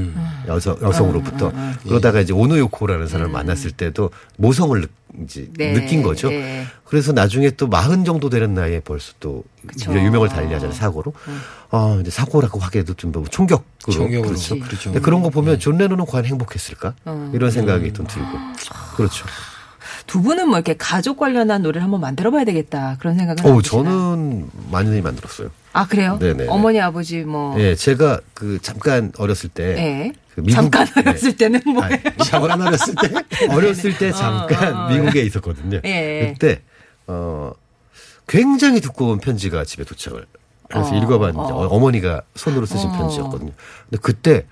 여성, 0.48 0.76
여성으로부터. 0.82 1.52
그러다가 1.84 2.20
이제 2.20 2.32
오노요코라는 2.32 3.06
사람을 3.06 3.32
만났을 3.32 3.70
때도 3.70 4.10
모성을 4.36 4.80
느, 4.80 4.86
이제 5.22 5.48
네. 5.56 5.72
느낀 5.72 6.02
거죠. 6.02 6.28
네. 6.28 6.66
그래서 6.84 7.12
나중에 7.12 7.50
또 7.50 7.68
마흔 7.68 8.04
정도 8.04 8.28
되는 8.28 8.54
나이에 8.54 8.80
벌써 8.80 9.12
또 9.20 9.44
그쵸. 9.66 9.92
유명을 9.94 10.28
달리하잖아요 10.28 10.72
사고로. 10.76 11.12
아 11.70 11.98
이제 12.00 12.10
사고라고 12.10 12.58
하기에도 12.58 12.94
좀 12.94 13.12
너무 13.12 13.28
충격으로. 13.28 13.64
충격으로. 13.88 14.22
그렇죠. 14.22 14.58
그렇죠. 14.58 14.90
근데 14.90 15.00
그런 15.00 15.22
거 15.22 15.30
보면 15.30 15.60
존 15.60 15.78
레논은 15.78 16.04
과연 16.04 16.24
행복했을까? 16.26 16.94
어. 17.04 17.30
이런 17.32 17.50
생각이 17.52 17.92
좀 17.92 18.06
들고. 18.06 18.28
그렇죠. 18.96 19.26
두 20.06 20.22
분은 20.22 20.48
뭐 20.48 20.58
이렇게 20.58 20.76
가족 20.76 21.18
관련한 21.18 21.62
노래를 21.62 21.82
한번 21.82 22.00
만들어봐야 22.00 22.44
되겠다 22.44 22.96
그런 22.98 23.16
생각은. 23.16 23.44
어? 23.46 23.62
저는 23.62 24.48
많이 24.70 25.00
만들었어요. 25.00 25.50
아 25.72 25.86
그래요? 25.86 26.18
네네. 26.18 26.46
어머니 26.48 26.80
아버지 26.80 27.24
뭐. 27.24 27.58
예, 27.60 27.74
제가 27.74 28.20
그 28.34 28.58
잠깐 28.62 29.12
어렸을 29.18 29.48
때. 29.50 29.64
예. 29.78 30.12
그 30.34 30.40
미국- 30.40 30.54
잠깐 30.54 30.86
예. 30.96 31.00
어렸을 31.00 31.36
때는 31.36 31.60
뭐예요? 31.66 31.96
잠깐 32.24 32.62
어렸을 32.66 32.94
때 32.94 33.46
어렸을 33.50 33.98
때 33.98 34.12
잠깐 34.12 34.74
어, 34.74 34.86
어, 34.86 34.90
미국에 34.90 35.22
있었거든요. 35.22 35.80
예. 35.84 36.32
그때 36.34 36.62
어 37.06 37.52
굉장히 38.26 38.80
두꺼운 38.80 39.18
편지가 39.18 39.64
집에 39.64 39.84
도착을 39.84 40.26
해서 40.74 40.94
어, 40.94 40.98
읽어봤는데 40.98 41.52
어. 41.52 41.56
어. 41.56 41.66
어머니가 41.68 42.22
손으로 42.34 42.66
쓰신 42.66 42.90
어. 42.90 42.98
편지였거든요. 42.98 43.52
근데 43.90 43.98
그때 44.02 44.46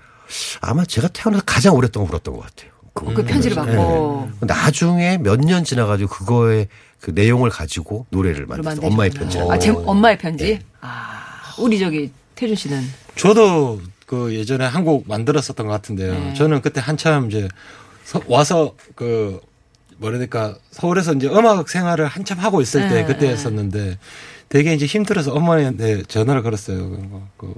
아마 0.61 0.83
제가 0.83 1.07
태어나서 1.09 1.43
가장 1.45 1.75
오랫동안 1.75 2.09
울었던 2.09 2.33
것 2.35 2.41
같아요. 2.41 2.71
그 3.05 3.23
편지를 3.25 3.55
받고. 3.55 4.29
예. 4.41 4.45
나중에 4.45 5.17
몇 5.17 5.39
년 5.39 5.63
지나가지고 5.63 6.09
그거의 6.09 6.67
그 6.99 7.11
내용을 7.11 7.49
가지고 7.49 8.05
노래를 8.09 8.45
만들었어요. 8.47 8.85
엄마의 8.87 9.09
편지를. 9.11 9.51
아, 9.51 9.59
제 9.59 9.69
엄마의 9.69 10.17
편지? 10.17 10.43
네. 10.45 10.59
아, 10.81 11.53
우리 11.59 11.79
저기 11.79 12.11
태준 12.35 12.55
씨는. 12.55 12.81
저도 13.15 13.81
그 14.05 14.33
예전에 14.33 14.65
한 14.65 14.83
곡 14.85 15.07
만들었었던 15.07 15.65
것 15.67 15.71
같은데요. 15.73 16.13
네. 16.13 16.33
저는 16.33 16.61
그때 16.61 16.79
한참 16.81 17.27
이제 17.27 17.47
서- 18.03 18.21
와서 18.27 18.73
그 18.95 19.39
뭐라 19.97 20.13
해야 20.15 20.19
될까 20.19 20.55
서울에서 20.71 21.13
이제 21.13 21.27
음악 21.27 21.67
생활을 21.69 22.05
한참 22.07 22.39
하고 22.39 22.61
있을 22.61 22.87
때 22.87 22.95
네, 22.95 23.05
그때 23.05 23.25
네. 23.27 23.33
했었는데 23.33 23.97
되게 24.49 24.73
이제 24.73 24.85
힘들어서 24.85 25.33
어머니한테 25.33 26.03
전화를 26.03 26.41
걸었어요. 26.43 26.89
그, 26.89 27.21
그, 27.37 27.45
음, 27.47 27.53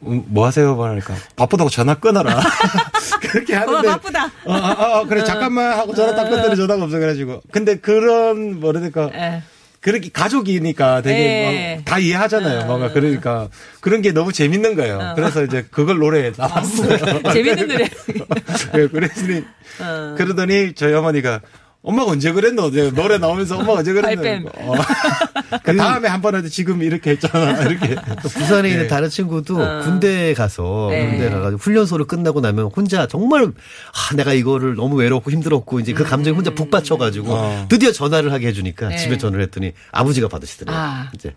뭐 0.00 0.46
하세요? 0.46 0.76
그러니까 0.76 1.14
바쁘다고 1.36 1.70
전화 1.70 1.94
끊어라. 1.94 2.40
그렇게 3.20 3.54
하는데 3.54 3.88
어, 3.88 3.92
바쁘다. 3.92 4.24
어, 4.44 4.52
어, 4.52 5.00
어, 5.00 5.06
그래 5.06 5.24
잠깐만 5.24 5.78
하고 5.78 5.94
전화 5.94 6.14
딱 6.14 6.28
끊더니 6.28 6.56
전화가 6.56 6.84
없어 6.84 6.98
그래가지고 6.98 7.42
근데 7.50 7.76
그런 7.76 8.60
될까 8.80 9.10
예. 9.14 9.42
그렇게 9.80 10.10
가족이니까 10.10 11.00
되게 11.02 11.16
네. 11.16 11.76
막다 11.76 11.98
이해하잖아요. 12.00 12.66
뭔가 12.66 12.90
그러니까 12.92 13.48
그런 13.80 14.02
게 14.02 14.10
너무 14.10 14.32
재밌는 14.32 14.74
거예요. 14.74 15.12
그래서 15.14 15.44
이제 15.44 15.64
그걸 15.70 15.98
노래에 15.98 16.32
나왔어요. 16.36 17.22
재밌는 17.32 17.68
노래. 17.68 17.84
네, 18.74 18.88
그랬더니 18.88 19.44
어. 19.80 20.14
그러더니 20.18 20.74
저희 20.74 20.92
어머니가 20.92 21.40
엄마가 21.86 22.10
언제 22.10 22.32
그랬노? 22.32 22.70
노래 22.94 23.16
나오면서 23.16 23.58
엄마가 23.58 23.78
언제 23.78 23.92
그랬노? 23.92 24.50
어. 24.56 24.74
그 25.62 25.76
다음에 25.76 26.08
한 26.08 26.20
번 26.20 26.34
하도 26.34 26.48
지금 26.48 26.82
이렇게 26.82 27.10
했잖아. 27.12 27.62
이렇게. 27.62 27.94
또 27.94 28.28
부산에 28.28 28.68
있는 28.70 28.82
네. 28.82 28.88
다른 28.88 29.08
친구도 29.08 29.54
군대에 29.84 30.34
가서 30.34 30.88
네. 30.90 31.06
군대 31.08 31.30
가가지고 31.30 31.60
훈련소를 31.60 32.06
끝나고 32.08 32.40
나면 32.40 32.70
혼자 32.74 33.06
정말 33.06 33.44
아 33.44 34.14
내가 34.16 34.32
이거를 34.32 34.74
너무 34.74 34.96
외롭고 34.96 35.30
힘들었고 35.30 35.78
이제 35.78 35.92
그 35.92 36.02
감정이 36.02 36.34
혼자 36.34 36.50
북받쳐가지고 36.50 37.32
어. 37.32 37.66
드디어 37.68 37.92
전화를 37.92 38.32
하게 38.32 38.48
해주니까 38.48 38.88
네. 38.88 38.96
집에 38.96 39.16
전화를 39.16 39.44
했더니 39.44 39.72
아버지가 39.92 40.26
받으시더래요. 40.26 40.76
아. 40.76 41.08
이제 41.14 41.36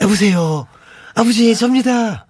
여보세요, 0.00 0.68
아버지 1.16 1.52
접니다. 1.56 2.26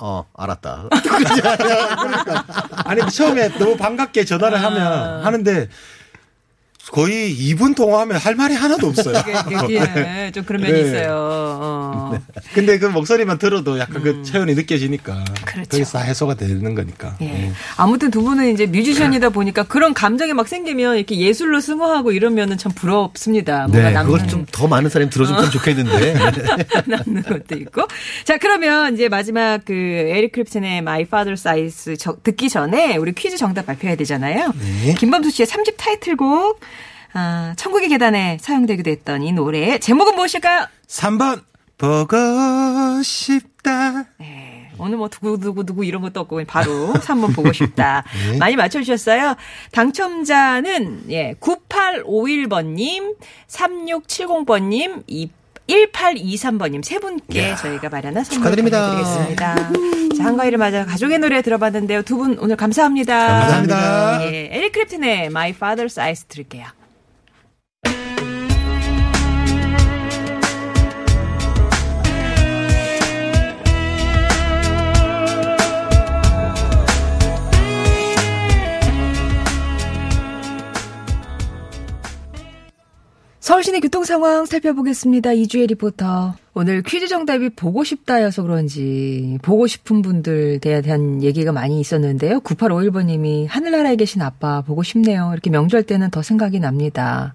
어 0.00 0.24
알았다. 0.36 0.88
아니 2.84 3.00
처음에 3.10 3.48
너무 3.58 3.76
반갑게 3.76 4.24
전화를 4.24 4.60
하면 4.62 5.24
하는데 5.24 5.68
거의 6.90 7.36
2분 7.36 7.74
통화하면 7.76 8.16
할 8.16 8.34
말이 8.34 8.54
하나도 8.54 8.86
없어요. 8.88 9.22
예, 9.70 10.30
좀 10.32 10.44
그런 10.44 10.62
면이 10.62 10.72
네. 10.72 10.80
있어요. 10.80 11.08
어. 11.60 12.18
근데 12.54 12.78
그 12.78 12.86
목소리만 12.86 13.38
들어도 13.38 13.78
약간 13.78 14.02
그 14.02 14.22
체온이 14.22 14.54
느껴지니까 14.54 15.12
음. 15.14 15.24
그렇죠. 15.44 15.68
거기서 15.70 15.98
다 15.98 16.04
해소가 16.04 16.34
되는 16.34 16.74
거니까. 16.74 17.16
예. 17.20 17.52
아무튼 17.76 18.10
두 18.10 18.22
분은 18.22 18.52
이제 18.52 18.66
뮤지션이다 18.66 19.28
보니까 19.30 19.64
그런 19.64 19.92
감정이 19.94 20.32
막 20.32 20.48
생기면 20.48 20.96
이렇게 20.96 21.18
예술로 21.18 21.60
승화하고 21.60 22.12
이러면은 22.12 22.56
참 22.58 22.72
부럽습니다. 22.72 23.66
뭔가 23.68 23.88
네, 23.88 23.90
남는 23.94 24.12
그걸 24.12 24.28
좀 24.28 24.46
더 24.50 24.66
많은 24.66 24.88
사람이 24.90 25.10
들어줬으면 25.10 25.50
좋겠는데. 25.50 26.14
남는 26.86 27.22
것도 27.22 27.54
있고. 27.56 27.86
자, 28.24 28.38
그러면 28.38 28.94
이제 28.94 29.08
마지막 29.08 29.60
그 29.64 29.72
에릭 29.72 30.32
크립슨의 30.32 30.78
My 30.78 31.04
Father's 31.04 31.46
Eyes 31.46 31.96
저- 31.98 32.16
듣기 32.22 32.48
전에 32.48 32.96
우리 32.96 33.12
퀴즈 33.12 33.36
정답 33.36 33.66
발표해야 33.66 33.96
되잖아요. 33.96 34.52
김범수 34.98 35.30
씨의 35.30 35.46
3집 35.46 35.74
타이틀곡 35.76 36.60
아, 37.20 37.52
천국의 37.56 37.88
계단에 37.88 38.38
사용되기도 38.40 38.90
했던 38.90 39.22
이 39.24 39.32
노래 39.32 39.78
제목은 39.78 40.14
무엇일까요? 40.14 40.66
3번 40.86 41.42
보고 41.76 42.16
싶다. 43.02 44.04
네. 44.18 44.70
오늘 44.78 44.96
뭐 44.98 45.08
두구두구두구 45.08 45.84
이런 45.84 46.00
것도 46.02 46.20
없고 46.20 46.40
바로 46.46 46.92
3번 46.94 47.34
보고 47.34 47.52
싶다. 47.52 48.04
많이 48.38 48.54
맞춰주셨어요. 48.54 49.34
당첨자는 49.72 51.06
예 51.10 51.34
9851번님, 51.40 53.16
3670번님, 53.48 55.02
1823번님 55.68 56.84
세 56.84 56.98
분께 57.00 57.56
저희가 57.56 57.88
마련한 57.88 58.22
선물. 58.22 58.44
드리겠습니다. 58.92 59.56
자, 60.16 60.24
한가위를 60.24 60.58
맞아 60.58 60.84
가족의 60.86 61.18
노래 61.18 61.42
들어봤는데요. 61.42 62.02
두 62.02 62.16
분 62.16 62.38
오늘 62.38 62.54
감사합니다. 62.56 63.28
감사합니다. 63.40 64.32
예, 64.32 64.48
에릭 64.52 64.72
크립튼의 64.72 65.26
My 65.26 65.52
Father's 65.52 66.00
Eyes 66.00 66.24
들을게요. 66.26 66.66
서울시내 83.48 83.80
교통 83.80 84.04
상황 84.04 84.44
살펴보겠습니다. 84.44 85.32
이주혜 85.32 85.64
리포터. 85.68 86.34
오늘 86.52 86.82
퀴즈 86.82 87.08
정답이 87.08 87.48
보고 87.48 87.82
싶다여서 87.82 88.42
그런지 88.42 89.38
보고 89.40 89.66
싶은 89.66 90.02
분들 90.02 90.58
대에 90.60 90.82
대한 90.82 91.22
얘기가 91.22 91.50
많이 91.50 91.80
있었는데요. 91.80 92.40
9851번님이 92.40 93.46
하늘나라에 93.48 93.96
계신 93.96 94.20
아빠 94.20 94.60
보고 94.60 94.82
싶네요. 94.82 95.30
이렇게 95.32 95.48
명절 95.48 95.84
때는 95.84 96.10
더 96.10 96.20
생각이 96.20 96.60
납니다. 96.60 97.32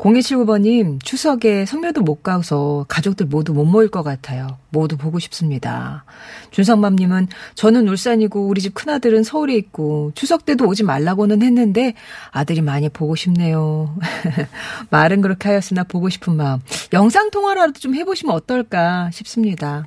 0279번님 0.00 0.98
추석에 1.04 1.66
성묘도 1.66 2.00
못 2.00 2.22
가서 2.22 2.86
가족들 2.88 3.26
모두 3.26 3.52
못 3.52 3.66
모일 3.66 3.90
것 3.90 4.02
같아요. 4.02 4.56
모두 4.70 4.96
보고 4.96 5.18
싶습니다. 5.18 6.04
준성맘님은 6.52 7.28
저는 7.54 7.86
울산이고 7.86 8.46
우리 8.46 8.62
집 8.62 8.72
큰아들은 8.74 9.24
서울에 9.24 9.54
있고 9.56 10.12
추석 10.14 10.46
때도 10.46 10.66
오지 10.66 10.84
말라고는 10.84 11.42
했는데 11.42 11.94
아들이 12.30 12.62
많이 12.62 12.88
보고 12.88 13.14
싶네요. 13.14 13.94
말은 14.88 15.20
그렇게 15.20 15.50
하였으나 15.50 15.84
보고 15.84 16.08
싶은 16.08 16.34
마음. 16.34 16.60
영상통화라도 16.94 17.74
좀 17.74 17.94
해보시면 17.94 18.34
어떨까 18.34 19.10
싶습니다. 19.12 19.86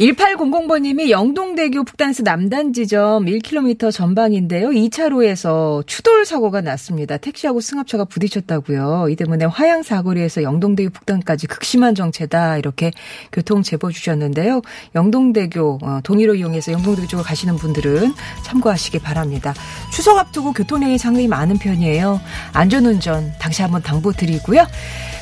1800번님이 0.00 1.10
영동대교 1.10 1.82
북단스 1.82 2.22
남단 2.22 2.72
지점 2.72 3.26
1km 3.26 3.90
전방인데요. 3.90 4.68
2차로에서 4.68 5.84
추돌 5.88 6.24
사고가 6.24 6.60
났습니다. 6.60 7.16
택시하고 7.16 7.60
승합차가 7.60 8.04
부딪혔다고요. 8.04 9.08
이 9.10 9.16
때문에 9.16 9.46
화양 9.46 9.82
사거리에서 9.82 10.44
영동대교 10.44 10.90
북단까지 10.90 11.48
극심한 11.48 11.96
정체다. 11.96 12.58
이렇게 12.58 12.92
교통 13.32 13.62
제보 13.62 13.90
주셨는데요. 13.90 14.62
영동대교 14.94 15.78
어, 15.82 16.00
동의로 16.04 16.36
이용해서 16.36 16.70
영동대교 16.70 17.08
쪽으로 17.08 17.24
가시는 17.24 17.56
분들은 17.56 18.12
참고하시기 18.44 19.00
바랍니다. 19.00 19.52
추석 19.92 20.16
앞두고 20.18 20.52
교통량이 20.52 20.98
상당히 20.98 21.26
많은 21.26 21.58
편이에요. 21.58 22.20
안전운전 22.52 23.32
당시 23.40 23.62
한번 23.62 23.82
당부드리고요. 23.82 24.64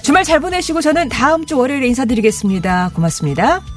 주말 0.03 0.25
잘 0.25 0.39
보내시고 0.41 0.83
저는 0.83 1.09
다음 1.09 1.47
주 1.47 1.57
월요일에 1.57 1.87
인사드리겠습니다. 1.87 2.91
고맙습니다. 2.95 3.76